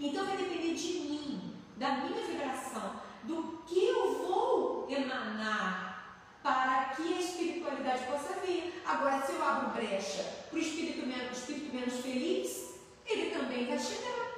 Então 0.00 0.24
vai 0.24 0.36
depender 0.36 0.74
de 0.74 0.92
mim, 1.00 1.54
da 1.76 1.90
minha 1.96 2.26
vibração, 2.26 3.00
do 3.24 3.62
que 3.66 3.86
eu 3.86 4.26
vou 4.26 4.86
emanar 4.90 5.91
que 7.02 7.14
a 7.14 7.20
espiritualidade 7.20 8.04
possa 8.06 8.40
vir. 8.46 8.72
Agora, 8.86 9.22
se 9.26 9.32
eu 9.32 9.44
abro 9.44 9.70
brecha 9.70 10.22
para 10.48 10.58
o 10.58 10.62
espírito 10.62 11.06
menos 11.06 12.00
feliz, 12.00 12.74
ele 13.06 13.30
também 13.30 13.66
vai 13.66 13.78
chegar. 13.78 14.31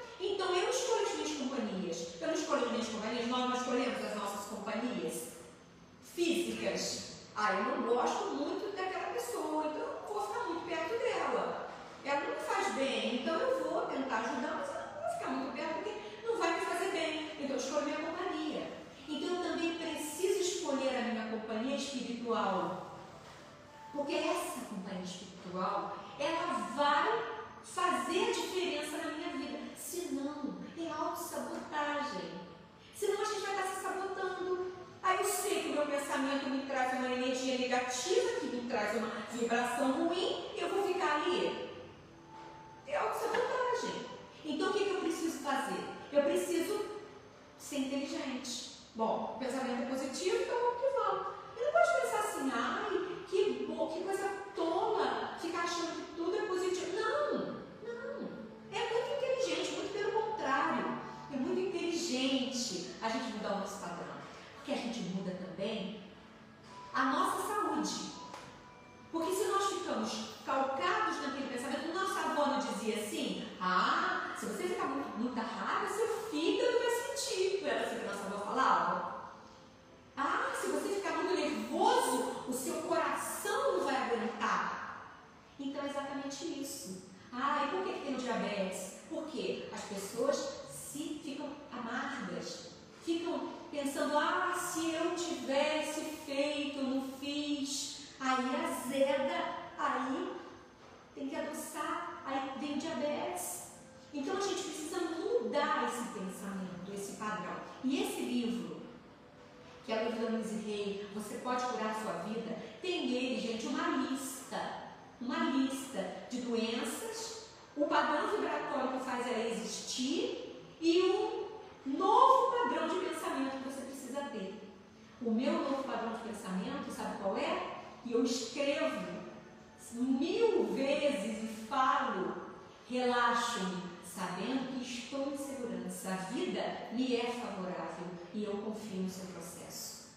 Relaxo-me, 133.35 133.83
sabendo 134.05 134.69
que 134.69 134.85
estou 134.85 135.33
em 135.33 135.37
segurança, 135.37 136.11
a 136.11 136.33
vida 136.33 136.89
me 136.93 137.17
é 137.17 137.31
favorável 137.31 138.07
e 138.33 138.45
eu 138.45 138.53
confio 138.59 139.03
no 139.03 139.11
seu 139.11 139.27
processo. 139.27 140.11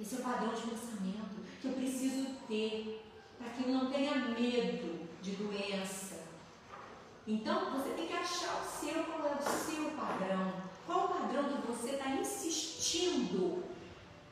Esse 0.00 0.16
é 0.16 0.18
o 0.18 0.22
padrão 0.22 0.54
de 0.54 0.62
pensamento 0.62 1.44
que 1.60 1.68
eu 1.68 1.72
preciso 1.72 2.26
ter 2.46 3.04
para 3.38 3.50
que 3.50 3.64
eu 3.64 3.74
não 3.74 3.90
tenha 3.90 4.14
medo 4.14 5.08
de 5.20 5.32
doença. 5.32 6.22
Então 7.26 7.72
você 7.72 7.90
tem 7.90 8.06
que 8.06 8.12
achar 8.12 8.62
o 8.62 8.80
seu, 8.80 9.02
qual 9.04 9.26
é 9.26 9.34
o 9.34 9.42
seu 9.42 9.90
padrão, 9.92 10.54
qual 10.86 11.06
o 11.06 11.08
padrão 11.08 11.44
que 11.44 11.66
você 11.66 11.90
está 11.92 12.10
insistindo 12.10 13.64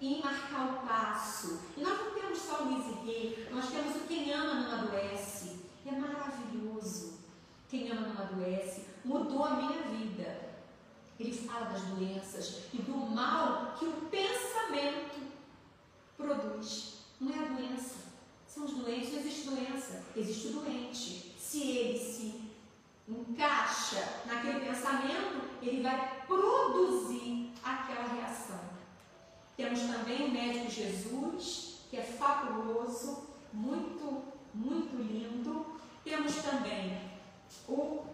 em 0.01 0.21
marcar 0.21 0.75
o 0.75 0.87
passo. 0.87 1.61
E 1.77 1.81
nós 1.81 1.99
não 1.99 2.13
temos 2.13 2.39
só 2.39 2.63
o 2.63 2.69
Luiz 2.69 3.05
Rei, 3.05 3.49
nós 3.51 3.71
temos 3.71 3.97
o 3.97 4.07
Quem 4.07 4.33
Ama 4.33 4.55
Não 4.55 4.73
Adoece. 4.73 5.63
É 5.87 5.91
maravilhoso. 5.93 7.22
Quem 7.73 7.91
Ama 7.91 8.09
Não 8.09 8.23
Adoece 8.23 8.83
mudou 9.03 9.47
a 9.47 9.55
minha 9.55 9.83
vida. 9.85 10.51
Ele 11.19 11.33
fala 11.33 11.71
das 11.71 11.81
doenças 11.85 12.65
e 12.71 12.77
do 12.77 12.95
mal 12.95 13.75
que 13.79 13.87
o 13.87 13.93
pensamento 14.11 15.23
produz. 16.15 16.99
Não 17.19 17.33
é 17.33 17.39
a 17.39 17.49
doença. 17.49 17.95
São 18.47 18.67
os 18.67 18.75
doentes, 18.75 19.11
não 19.15 19.21
existe 19.21 19.49
doença, 19.49 20.05
existe 20.15 20.49
o 20.49 20.61
doente. 20.61 21.35
Se 21.39 21.63
ele 21.63 21.99
se 21.99 22.43
encaixa 23.09 24.21
naquele 24.27 24.67
pensamento, 24.67 25.41
ele 25.63 25.83
vai 25.83 26.27
produzir 26.27 27.55
aquela 27.65 28.07
reação. 28.07 28.61
Temos 29.57 29.81
também 29.81 30.27
o 30.27 30.31
médico 30.31 30.71
Jesus, 30.71 31.87
que 31.89 31.97
é 31.97 32.03
fabuloso, 32.03 33.29
muito, 33.51 34.25
muito 34.53 34.95
lindo. 34.95 35.65
Temos 36.05 36.35
também 36.37 37.12
o 37.69 38.12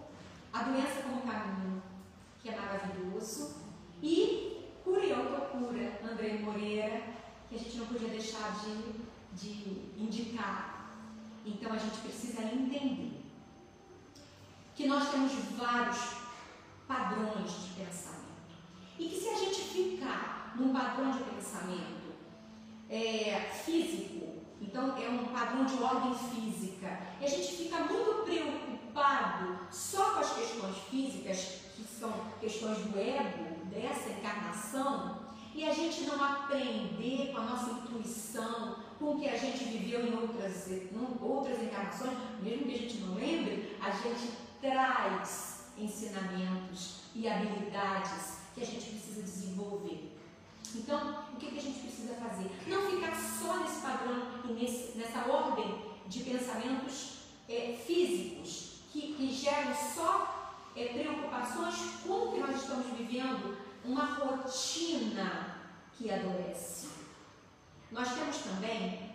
a 0.52 0.62
Doença 0.62 1.02
como 1.02 1.22
Caminho, 1.22 1.82
que 2.40 2.48
é 2.48 2.56
maravilhoso, 2.56 3.56
e 4.02 4.70
Cura 4.82 5.04
e 5.04 5.12
Autocura, 5.12 6.00
André 6.02 6.38
Moreira, 6.38 7.02
que 7.48 7.56
a 7.56 7.58
gente 7.58 7.76
não 7.76 7.86
podia 7.86 8.08
deixar 8.08 8.58
de, 8.60 8.92
de 9.34 10.02
indicar. 10.02 10.94
Então 11.44 11.72
a 11.72 11.78
gente 11.78 11.98
precisa 11.98 12.42
entender 12.42 13.22
que 14.74 14.86
nós 14.86 15.10
temos 15.10 15.32
vários 15.56 16.16
padrões 16.86 17.50
de 17.50 17.84
pensamento. 17.84 18.28
E 18.98 19.08
que 19.08 19.20
se 19.20 19.28
a 19.28 19.36
gente 19.36 19.60
ficar 19.60 20.54
num 20.56 20.72
padrão 20.72 21.10
de 21.10 21.22
pensamento 21.24 22.14
é, 22.88 23.50
físico, 23.64 24.38
então 24.60 24.96
é 24.96 25.08
um 25.08 25.26
padrão 25.26 25.64
de 25.64 25.82
ordem 25.82 26.14
física, 26.14 27.00
e 27.20 27.24
a 27.24 27.28
gente 27.28 27.56
fica 27.56 27.78
muito 27.84 28.24
preocupado 28.24 28.77
só 29.70 30.14
com 30.14 30.20
as 30.20 30.32
questões 30.32 30.76
físicas, 30.90 31.60
que 31.74 31.84
são 31.84 32.12
questões 32.40 32.78
do 32.78 32.98
ego, 32.98 33.64
dessa 33.70 34.10
encarnação, 34.10 35.18
e 35.54 35.64
a 35.64 35.72
gente 35.72 36.02
não 36.02 36.22
aprender 36.22 37.32
com 37.32 37.38
a 37.38 37.44
nossa 37.44 37.70
intuição, 37.70 38.76
com 38.98 39.12
o 39.12 39.20
que 39.20 39.28
a 39.28 39.36
gente 39.36 39.64
viveu 39.64 40.06
em 40.06 40.14
outras, 40.14 40.70
em 40.70 40.90
outras 41.20 41.62
encarnações, 41.62 42.16
mesmo 42.42 42.66
que 42.66 42.74
a 42.74 42.78
gente 42.78 42.96
não 42.98 43.14
lembre, 43.14 43.76
a 43.80 43.90
gente 43.90 44.32
traz 44.60 45.72
ensinamentos 45.76 47.02
e 47.14 47.28
habilidades 47.28 48.38
que 48.54 48.62
a 48.62 48.66
gente 48.66 48.90
precisa 48.90 49.22
desenvolver. 49.22 50.16
Então, 50.74 51.24
o 51.32 51.36
que, 51.36 51.46
que 51.46 51.58
a 51.58 51.62
gente 51.62 51.80
precisa 51.80 52.14
fazer? 52.14 52.50
Não 52.66 52.90
ficar 52.90 53.14
só 53.14 53.58
nesse 53.58 53.80
padrão 53.80 54.28
e 54.44 54.52
nesse, 54.52 54.98
nessa 54.98 55.26
ordem 55.26 55.82
de 56.06 56.20
pensamentos 56.20 57.18
é, 57.48 57.76
físicos 57.86 58.67
que, 58.92 59.14
que 59.14 59.32
geram 59.32 59.74
só 59.74 60.54
é, 60.76 60.86
preocupações 60.86 61.74
com 62.06 62.12
o 62.12 62.32
que 62.32 62.40
nós 62.40 62.62
estamos 62.62 62.86
vivendo 62.96 63.56
uma 63.84 64.04
rotina 64.04 65.56
que 65.96 66.10
adoece. 66.10 66.88
Nós 67.90 68.12
temos 68.12 68.36
também 68.38 69.12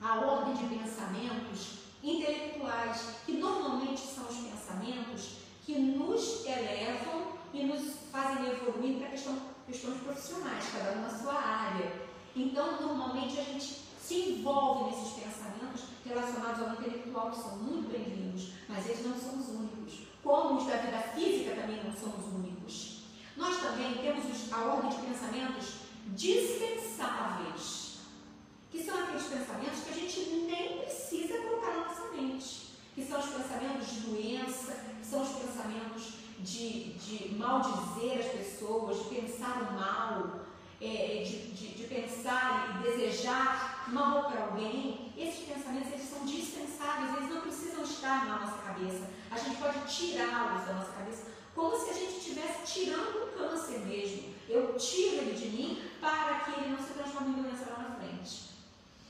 a 0.00 0.16
ordem 0.16 0.54
de 0.54 0.74
pensamentos 0.74 1.84
intelectuais, 2.02 3.16
que 3.24 3.32
normalmente 3.32 4.00
são 4.00 4.24
os 4.24 4.36
pensamentos 4.36 5.36
que 5.64 5.78
nos 5.78 6.44
elevam 6.44 7.32
e 7.52 7.64
nos 7.64 7.94
fazem 8.10 8.46
evoluir 8.50 8.98
para 8.98 9.08
questão, 9.08 9.38
questões 9.66 10.00
profissionais, 10.02 10.64
cada 10.72 10.98
um 10.98 11.02
na 11.02 11.10
sua 11.10 11.34
área. 11.34 11.92
Então, 12.36 12.80
normalmente 12.82 13.38
a 13.38 13.44
gente 13.44 13.83
se 14.06 14.16
envolve 14.16 14.90
nesses 14.90 15.14
pensamentos 15.14 15.84
relacionados 16.04 16.60
ao 16.62 16.74
intelectual, 16.74 17.30
que 17.30 17.40
são 17.40 17.56
muito 17.56 17.90
bem-vindos, 17.90 18.50
mas 18.68 18.84
eles 18.86 19.06
não 19.06 19.18
são 19.18 19.40
os 19.40 19.48
únicos. 19.48 20.08
Como 20.22 20.58
os 20.58 20.66
da 20.66 20.76
vida 20.76 20.98
física 21.14 21.54
também 21.54 21.82
não 21.82 21.92
são 21.96 22.10
os 22.10 22.26
únicos. 22.34 23.04
Nós 23.34 23.56
também 23.62 23.94
temos 23.94 24.52
a 24.52 24.64
ordem 24.64 24.90
de 24.90 25.06
pensamentos 25.06 25.74
dispensáveis, 26.08 28.00
que 28.70 28.84
são 28.84 29.02
aqueles 29.02 29.22
pensamentos 29.22 29.80
que 29.80 29.90
a 29.90 29.94
gente 29.94 30.20
nem 30.50 30.78
precisa 30.80 31.38
colocar 31.38 31.74
na 31.74 31.84
nossa 31.86 32.12
mente, 32.12 32.74
que 32.94 33.02
são 33.02 33.18
os 33.18 33.26
pensamentos 33.26 33.90
de 33.90 34.00
doença, 34.00 34.84
que 35.00 35.06
são 35.06 35.22
os 35.22 35.30
pensamentos 35.30 36.12
de, 36.40 36.92
de 36.92 37.34
maldizer 37.36 38.18
as 38.18 38.32
pessoas, 38.32 38.98
de 38.98 39.14
pensar 39.14 39.62
o 39.62 39.72
mal, 39.72 40.44
é, 40.80 41.22
de, 41.22 41.52
de, 41.52 41.68
de, 41.68 41.84
pensar 41.84 42.78
e 42.78 42.90
desejar 42.90 43.73
mal 43.88 44.30
para 44.30 44.44
alguém, 44.44 45.12
esses 45.16 45.46
pensamentos 45.46 45.92
eles 45.92 46.08
são 46.08 46.24
dispensáveis, 46.24 47.16
eles 47.16 47.30
não 47.30 47.40
precisam 47.40 47.82
estar 47.82 48.26
na 48.26 48.38
nossa 48.40 48.58
cabeça. 48.62 49.10
A 49.30 49.38
gente 49.38 49.56
pode 49.56 49.78
tirá-los 49.86 50.66
da 50.66 50.72
nossa 50.74 50.92
cabeça 50.92 51.34
como 51.54 51.76
se 51.76 51.90
a 51.90 51.92
gente 51.94 52.18
estivesse 52.18 52.80
tirando 52.80 53.24
um 53.24 53.38
câncer 53.38 53.78
mesmo. 53.80 54.34
Eu 54.48 54.76
tiro 54.76 55.16
ele 55.16 55.34
de 55.34 55.46
mim 55.48 55.82
para 56.00 56.40
que 56.40 56.60
ele 56.60 56.70
não 56.70 56.78
se 56.78 56.92
transforme 56.92 57.30
em 57.30 57.42
doença 57.42 57.70
lá 57.70 57.88
na 57.88 57.94
frente. 57.96 58.50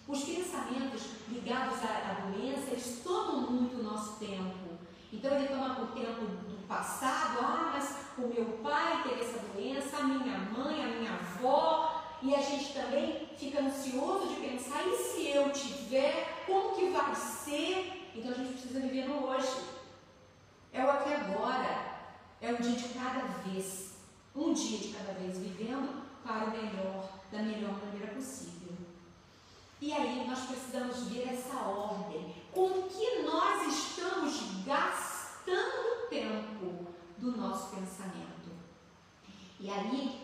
Os 0.06 0.22
pensamentos 0.22 1.02
ligados 1.28 1.78
à, 1.82 2.10
à 2.10 2.30
doença, 2.30 2.70
eles 2.70 3.00
tomam 3.02 3.50
muito 3.50 3.80
o 3.80 3.82
nosso 3.82 4.18
tempo. 4.18 4.78
Então 5.12 5.34
ele 5.34 5.48
toma 5.48 5.80
o 5.80 5.87
tempo 5.87 6.26
do 6.26 6.66
passado, 6.66 7.38
ah, 7.40 7.70
mas 7.72 7.96
o 8.18 8.28
meu 8.28 8.44
pai 8.62 9.02
teve 9.02 9.20
essa 9.20 9.38
doença, 9.38 9.96
a 9.96 10.02
minha 10.02 10.38
mãe, 10.38 10.82
a 10.82 10.87
minha 10.87 11.12
avó, 11.12 11.93
e 12.24 12.34
a 12.34 12.40
gente 12.40 12.72
também 12.72 13.28
fica 13.37 13.60
ansioso 13.60 14.28
de 14.28 14.40
pensar, 14.40 14.82
e 14.87 14.96
se 14.96 15.28
eu 15.28 15.52
tiver, 15.52 16.42
como 16.46 16.74
que 16.74 16.88
vai 16.88 17.14
ser? 17.14 18.10
Então 18.14 18.32
a 18.32 18.34
gente 18.34 18.52
precisa 18.52 18.80
viver 18.80 19.06
no 19.06 19.26
hoje. 19.26 19.62
É 20.72 20.82
o 20.82 20.90
aqui 20.90 21.12
agora. 21.12 21.92
É 22.40 22.50
um 22.50 22.56
dia 22.56 22.76
de 22.76 22.88
cada 22.88 23.26
vez, 23.42 23.96
um 24.34 24.54
dia 24.54 24.78
de 24.78 24.88
cada 24.94 25.12
vez, 25.12 25.38
vivendo 25.38 26.02
para 26.24 26.46
o 26.46 26.50
melhor, 26.50 27.10
da 27.30 27.38
melhor 27.42 27.78
maneira 27.84 28.14
possível. 28.14 28.72
E 29.80 29.92
aí 29.92 30.26
nós 30.26 30.40
precisamos 30.46 31.08
ver 31.08 31.28
essa 31.28 31.56
ordem. 31.58 32.34
Com 32.52 32.84
que 32.84 33.22
nós 33.22 33.66
estamos 33.66 34.64
gastando 34.64 36.08
tempo 36.08 36.87
do 37.18 37.37
nosso 37.37 37.76
pensamento? 37.76 38.34
E 39.60 39.70
aí, 39.70 40.20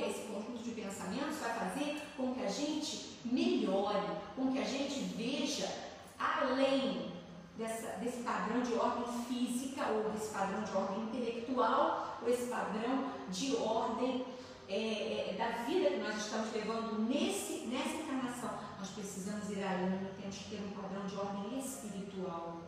que 0.00 0.02
é 0.02 0.10
esse 0.10 0.22
conjunto 0.22 0.62
de 0.62 0.70
pensamentos, 0.70 1.38
vai 1.38 1.52
fazer 1.52 2.02
com 2.16 2.34
que 2.34 2.42
a 2.42 2.48
gente 2.48 3.18
melhore, 3.24 4.16
com 4.34 4.52
que 4.52 4.58
a 4.58 4.64
gente 4.64 5.00
veja 5.16 5.70
além 6.18 7.12
dessa, 7.58 7.88
desse 7.98 8.22
padrão 8.22 8.62
de 8.62 8.72
ordem 8.74 9.24
física, 9.24 9.86
ou 9.88 10.10
desse 10.10 10.32
padrão 10.32 10.62
de 10.62 10.72
ordem 10.72 11.02
intelectual, 11.04 12.18
ou 12.22 12.28
esse 12.28 12.46
padrão 12.46 13.12
de 13.30 13.56
ordem 13.56 14.26
é, 14.68 15.30
é, 15.30 15.34
da 15.36 15.64
vida 15.64 15.90
que 15.90 15.98
nós 15.98 16.16
estamos 16.16 16.52
levando 16.52 17.06
nesse, 17.08 17.66
nessa 17.66 17.96
encarnação. 17.96 18.58
Nós 18.78 18.88
precisamos 18.90 19.50
ir 19.50 19.62
além, 19.62 20.08
temos 20.18 20.36
que 20.36 20.50
ter 20.50 20.62
um 20.62 20.80
padrão 20.80 21.06
de 21.06 21.16
ordem 21.16 21.58
espiritual, 21.58 22.60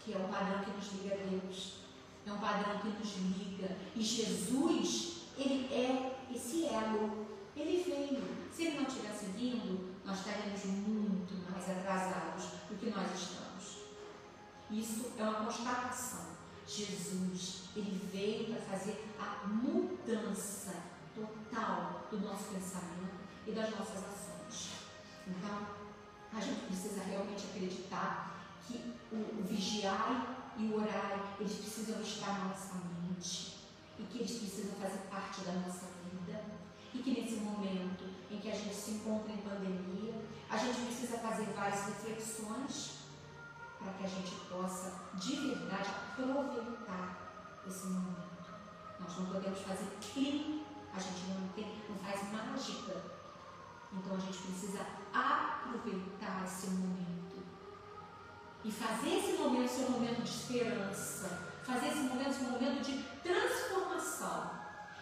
que 0.00 0.12
é 0.12 0.18
um 0.18 0.28
padrão 0.28 0.62
que 0.62 0.70
nos 0.70 0.92
liga 0.92 1.14
a 1.14 1.18
Deus, 1.28 1.78
é 2.26 2.32
um 2.32 2.38
padrão 2.38 2.78
que 2.78 2.88
nos 2.88 3.16
liga. 3.16 3.76
E 3.94 4.02
Jesus, 4.02 5.15
ele 5.36 5.72
é 5.72 6.16
esse 6.34 6.66
elo. 6.66 7.26
Ele 7.54 7.82
veio. 7.82 8.36
Se 8.52 8.64
ele 8.64 8.80
não 8.80 8.86
tivesse 8.86 9.26
vindo, 9.26 9.94
nós 10.04 10.18
estaríamos 10.18 10.64
muito 10.64 11.34
mais 11.50 11.70
atrasados 11.70 12.44
do 12.68 12.76
que 12.78 12.90
nós 12.90 13.06
estamos. 13.14 13.46
Isso 14.70 15.12
é 15.18 15.22
uma 15.22 15.44
constatação. 15.44 16.36
Jesus, 16.66 17.64
ele 17.76 18.00
veio 18.12 18.46
para 18.46 18.62
fazer 18.62 19.04
a 19.20 19.46
mudança 19.46 20.74
total 21.14 22.06
do 22.10 22.20
nosso 22.20 22.44
pensamento 22.44 23.16
e 23.46 23.52
das 23.52 23.70
nossas 23.70 23.98
ações. 23.98 24.72
Então, 25.26 25.66
a 26.32 26.40
gente 26.40 26.66
precisa 26.66 27.02
realmente 27.04 27.46
acreditar 27.46 28.36
que 28.66 28.94
o, 29.12 29.44
vigiar 29.44 30.54
e 30.58 30.64
o 30.64 30.76
orar, 30.76 31.36
eles 31.38 31.54
precisam 31.54 32.00
estar 32.00 32.38
na 32.38 32.44
nossa 32.46 32.74
mente 32.74 33.55
e 33.98 34.04
que 34.04 34.18
eles 34.18 34.38
precisam 34.38 34.76
fazer 34.76 34.98
parte 35.10 35.40
da 35.42 35.52
nossa 35.52 35.86
vida 36.04 36.44
e 36.94 36.98
que 36.98 37.10
nesse 37.10 37.36
momento 37.36 38.04
em 38.30 38.38
que 38.38 38.50
a 38.50 38.54
gente 38.54 38.74
se 38.74 38.92
encontra 38.92 39.32
em 39.32 39.38
pandemia, 39.38 40.14
a 40.48 40.56
gente 40.56 40.80
precisa 40.86 41.18
fazer 41.18 41.44
várias 41.54 41.86
reflexões 41.86 42.96
para 43.78 43.92
que 43.92 44.04
a 44.04 44.08
gente 44.08 44.34
possa 44.50 44.92
de 45.14 45.36
verdade 45.36 45.90
aproveitar 45.90 47.62
esse 47.66 47.86
momento. 47.86 48.26
Nós 48.98 49.18
não 49.18 49.26
podemos 49.26 49.60
fazer 49.60 49.86
crime, 50.00 50.64
a 50.94 50.98
gente 50.98 51.26
não, 51.28 51.48
tem, 51.48 51.82
não 51.88 51.96
faz 51.98 52.32
mágica. 52.32 53.02
Então 53.92 54.16
a 54.16 54.18
gente 54.18 54.38
precisa 54.38 54.86
aproveitar 55.12 56.44
esse 56.46 56.68
momento. 56.68 57.42
E 58.64 58.72
fazer 58.72 59.18
esse 59.18 59.36
momento 59.36 59.68
ser 59.68 59.84
um 59.84 59.90
momento 59.90 60.22
de 60.22 60.30
esperança, 60.30 61.55
fazer 61.66 61.88
esse 61.88 62.02
momento 62.02 62.44
um 62.44 62.50
momento 62.50 62.84
de 62.84 63.02
transformação. 63.22 64.50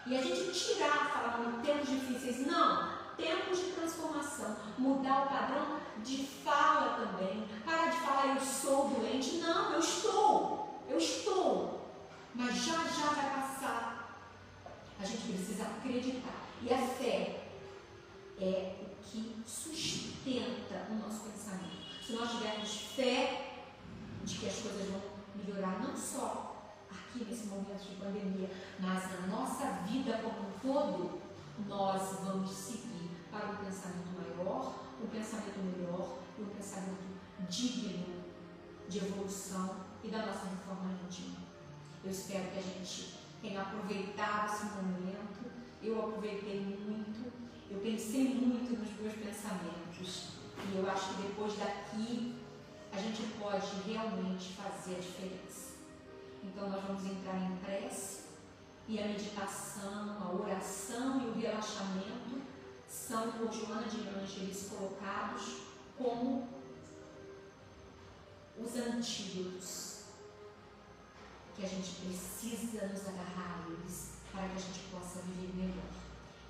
E 0.07 0.17
a 0.17 0.21
gente 0.21 0.51
tirar, 0.51 1.11
falar 1.11 1.39
em 1.47 1.61
tempos 1.61 1.89
difíceis, 1.89 2.45
não, 2.45 2.89
tempos 3.15 3.59
de 3.59 3.71
transformação, 3.71 4.57
mudar 4.77 5.25
o 5.25 5.29
padrão 5.29 5.79
de 6.03 6.25
fala 6.43 6.97
também. 6.97 7.47
Para 7.63 7.89
de 7.89 7.97
falar 7.97 8.35
eu 8.35 8.41
sou 8.41 8.89
doente. 8.89 9.37
Não, 9.37 9.73
eu 9.73 9.79
estou. 9.79 10.83
Eu 10.89 10.97
estou. 10.97 11.91
Mas 12.33 12.55
já 12.55 12.83
já 12.83 13.09
vai 13.13 13.41
passar. 13.41 14.21
A 14.99 15.05
gente 15.05 15.33
precisa 15.33 15.63
acreditar. 15.63 16.35
E 16.61 16.73
a 16.73 16.77
fé 16.77 17.47
é 18.39 18.75
o 18.81 19.03
que 19.03 19.43
sustenta 19.45 20.87
o 20.89 20.95
nosso 20.95 21.29
pensamento. 21.29 22.03
Se 22.05 22.13
nós 22.13 22.31
tivermos 22.31 22.69
fé 22.95 23.63
de 24.23 24.35
que 24.37 24.47
as 24.47 24.55
coisas 24.55 24.89
vão 24.89 25.01
melhorar, 25.35 25.81
não 25.81 25.95
só 25.95 26.54
aqui 26.89 27.25
nesse 27.25 27.47
momento 27.47 27.83
de 27.83 27.95
pandemia, 27.95 28.49
mas 28.79 29.03
na 29.19 29.27
nossa 29.27 29.65
vida 29.83 30.19
como 30.23 30.49
um 30.49 30.59
todo, 30.61 31.21
nós 31.67 32.19
vamos 32.23 32.51
seguir 32.51 33.09
para 33.31 33.47
um 33.47 33.55
pensamento 33.55 34.09
maior, 34.15 34.75
um 35.03 35.07
pensamento 35.07 35.59
melhor 35.59 36.19
e 36.37 36.41
um 36.41 36.47
pensamento 36.47 37.15
digno 37.49 38.23
de 38.87 38.97
evolução 38.97 39.85
e 40.03 40.09
da 40.09 40.25
nossa 40.25 40.45
reforma 40.47 40.91
íntima. 41.03 41.37
Eu 42.03 42.11
espero 42.11 42.51
que 42.51 42.59
a 42.59 42.61
gente 42.61 43.15
tenha 43.41 43.61
aproveitado 43.61 44.53
esse 44.53 44.65
momento. 44.65 45.51
Eu 45.81 45.99
aproveitei 45.99 46.59
muito, 46.59 47.31
eu 47.69 47.79
pensei 47.79 48.35
muito 48.35 48.79
nos 48.79 48.91
meus 48.99 49.13
pensamentos 49.13 50.29
e 50.71 50.77
eu 50.77 50.89
acho 50.89 51.15
que 51.15 51.21
depois 51.23 51.57
daqui 51.57 52.35
a 52.91 52.97
gente 52.97 53.23
pode 53.39 53.67
realmente 53.85 54.53
fazer 54.53 54.95
a 54.95 54.99
diferença. 54.99 55.74
Então 56.45 56.69
nós 56.69 56.83
vamos 56.83 57.05
entrar 57.05 57.37
em 57.37 57.57
prece 57.57 58.25
e 58.87 59.01
a 59.01 59.07
meditação, 59.07 60.17
a 60.21 60.31
oração 60.31 61.21
e 61.21 61.29
o 61.29 61.33
relaxamento 61.33 62.41
são 62.87 63.31
por 63.31 63.51
Joana 63.51 63.87
de 63.87 64.07
Ângeles 64.07 64.69
colocados 64.69 65.61
como 65.97 66.47
os 68.57 68.75
antídotos 68.75 70.03
que 71.55 71.65
a 71.65 71.67
gente 71.67 71.95
precisa 72.01 72.87
nos 72.87 73.07
agarrar 73.07 73.65
a 73.65 73.71
eles 73.71 74.13
para 74.31 74.47
que 74.47 74.55
a 74.55 74.59
gente 74.59 74.79
possa 74.91 75.19
viver 75.21 75.55
melhor. 75.55 76.05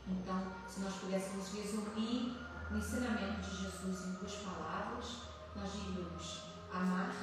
Então, 0.07 0.55
se 0.67 0.81
nós 0.81 0.93
pudéssemos 0.95 1.53
resumir 1.53 2.35
o 2.71 2.77
ensinamento 2.77 3.41
de 3.41 3.63
Jesus 3.63 4.05
em 4.05 4.11
duas 4.13 4.35
palavras, 4.35 5.07
nós 5.55 5.71
diríamos 5.71 6.43
amar 6.73 7.15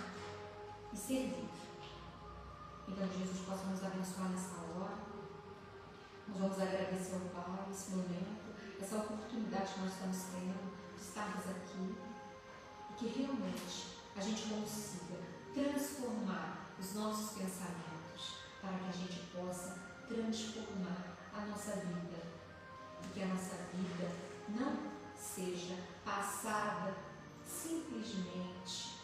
e 0.93 0.97
servir. 0.97 1.49
Então, 2.89 3.09
Jesus 3.09 3.41
possa 3.47 3.65
nos 3.67 3.85
abençoar 3.85 4.29
nessa 4.31 4.57
hora. 4.57 4.99
Nós 6.29 6.39
vamos 6.39 6.61
agradecer 6.61 7.15
ao 7.15 7.43
Pai 7.43 7.67
esse 7.71 7.91
momento, 7.93 8.55
essa 8.81 8.97
oportunidade 8.97 9.75
que 9.75 9.81
nós 9.81 9.93
estamos 9.93 10.17
tendo 10.33 10.73
de 10.97 11.03
estarmos 11.03 11.45
aqui 11.49 11.97
e 12.91 12.95
que 12.95 13.07
realmente 13.07 13.99
a 14.17 14.21
gente 14.21 14.49
consiga 14.49 15.19
transformar 15.55 16.71
os 16.79 16.95
nossos 16.95 17.39
pensamentos 17.39 18.37
para 18.61 18.79
que 18.79 18.89
a 18.89 18.93
gente 18.93 19.21
possa 19.35 19.79
transformar 20.09 21.17
a 21.35 21.47
nossa 21.47 21.73
vida 21.73 22.23
e 23.05 23.09
que 23.13 23.23
a 23.23 23.27
nossa 23.27 23.57
vida 23.75 24.11
não 24.49 24.93
seja 25.17 25.77
passada 26.05 26.95
simplesmente 27.45 29.01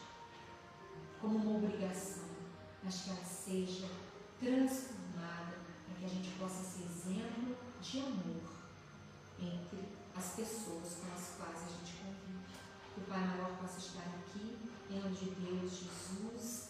como 1.20 1.38
uma 1.38 1.58
obrigação, 1.58 2.27
mas 2.82 3.02
que 3.02 3.10
ela 3.10 3.24
seja 3.24 3.88
transformada 4.38 5.58
para 5.84 5.94
que 5.98 6.04
a 6.04 6.08
gente 6.08 6.30
possa 6.38 6.62
ser 6.62 6.84
exemplo 6.84 7.56
de 7.80 8.00
amor 8.00 8.58
entre 9.40 9.88
as 10.16 10.30
pessoas 10.34 10.96
com 10.96 11.14
as 11.14 11.34
quais 11.36 11.62
a 11.62 11.70
gente 11.70 11.96
convive. 11.98 12.44
Que 12.94 13.00
o 13.00 13.04
Pai 13.04 13.20
Maior 13.26 13.56
possa 13.58 13.78
estar 13.78 14.02
aqui, 14.02 14.58
em 14.90 15.00
nome 15.00 15.14
de 15.14 15.30
Deus, 15.30 15.70
Jesus, 15.70 16.68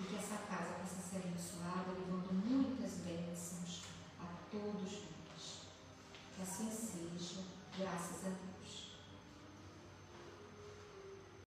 e 0.00 0.02
que 0.04 0.16
essa 0.16 0.36
casa 0.46 0.74
possa 0.80 1.02
ser 1.02 1.16
abençoada, 1.16 1.92
levando 1.92 2.32
muitas 2.32 2.98
bênçãos 2.98 3.82
a 4.20 4.26
todos 4.50 4.92
nós. 4.92 5.62
Que 6.34 6.42
assim 6.42 6.70
seja, 6.70 7.42
graças 7.76 8.26
a 8.26 8.28
Deus. 8.28 8.47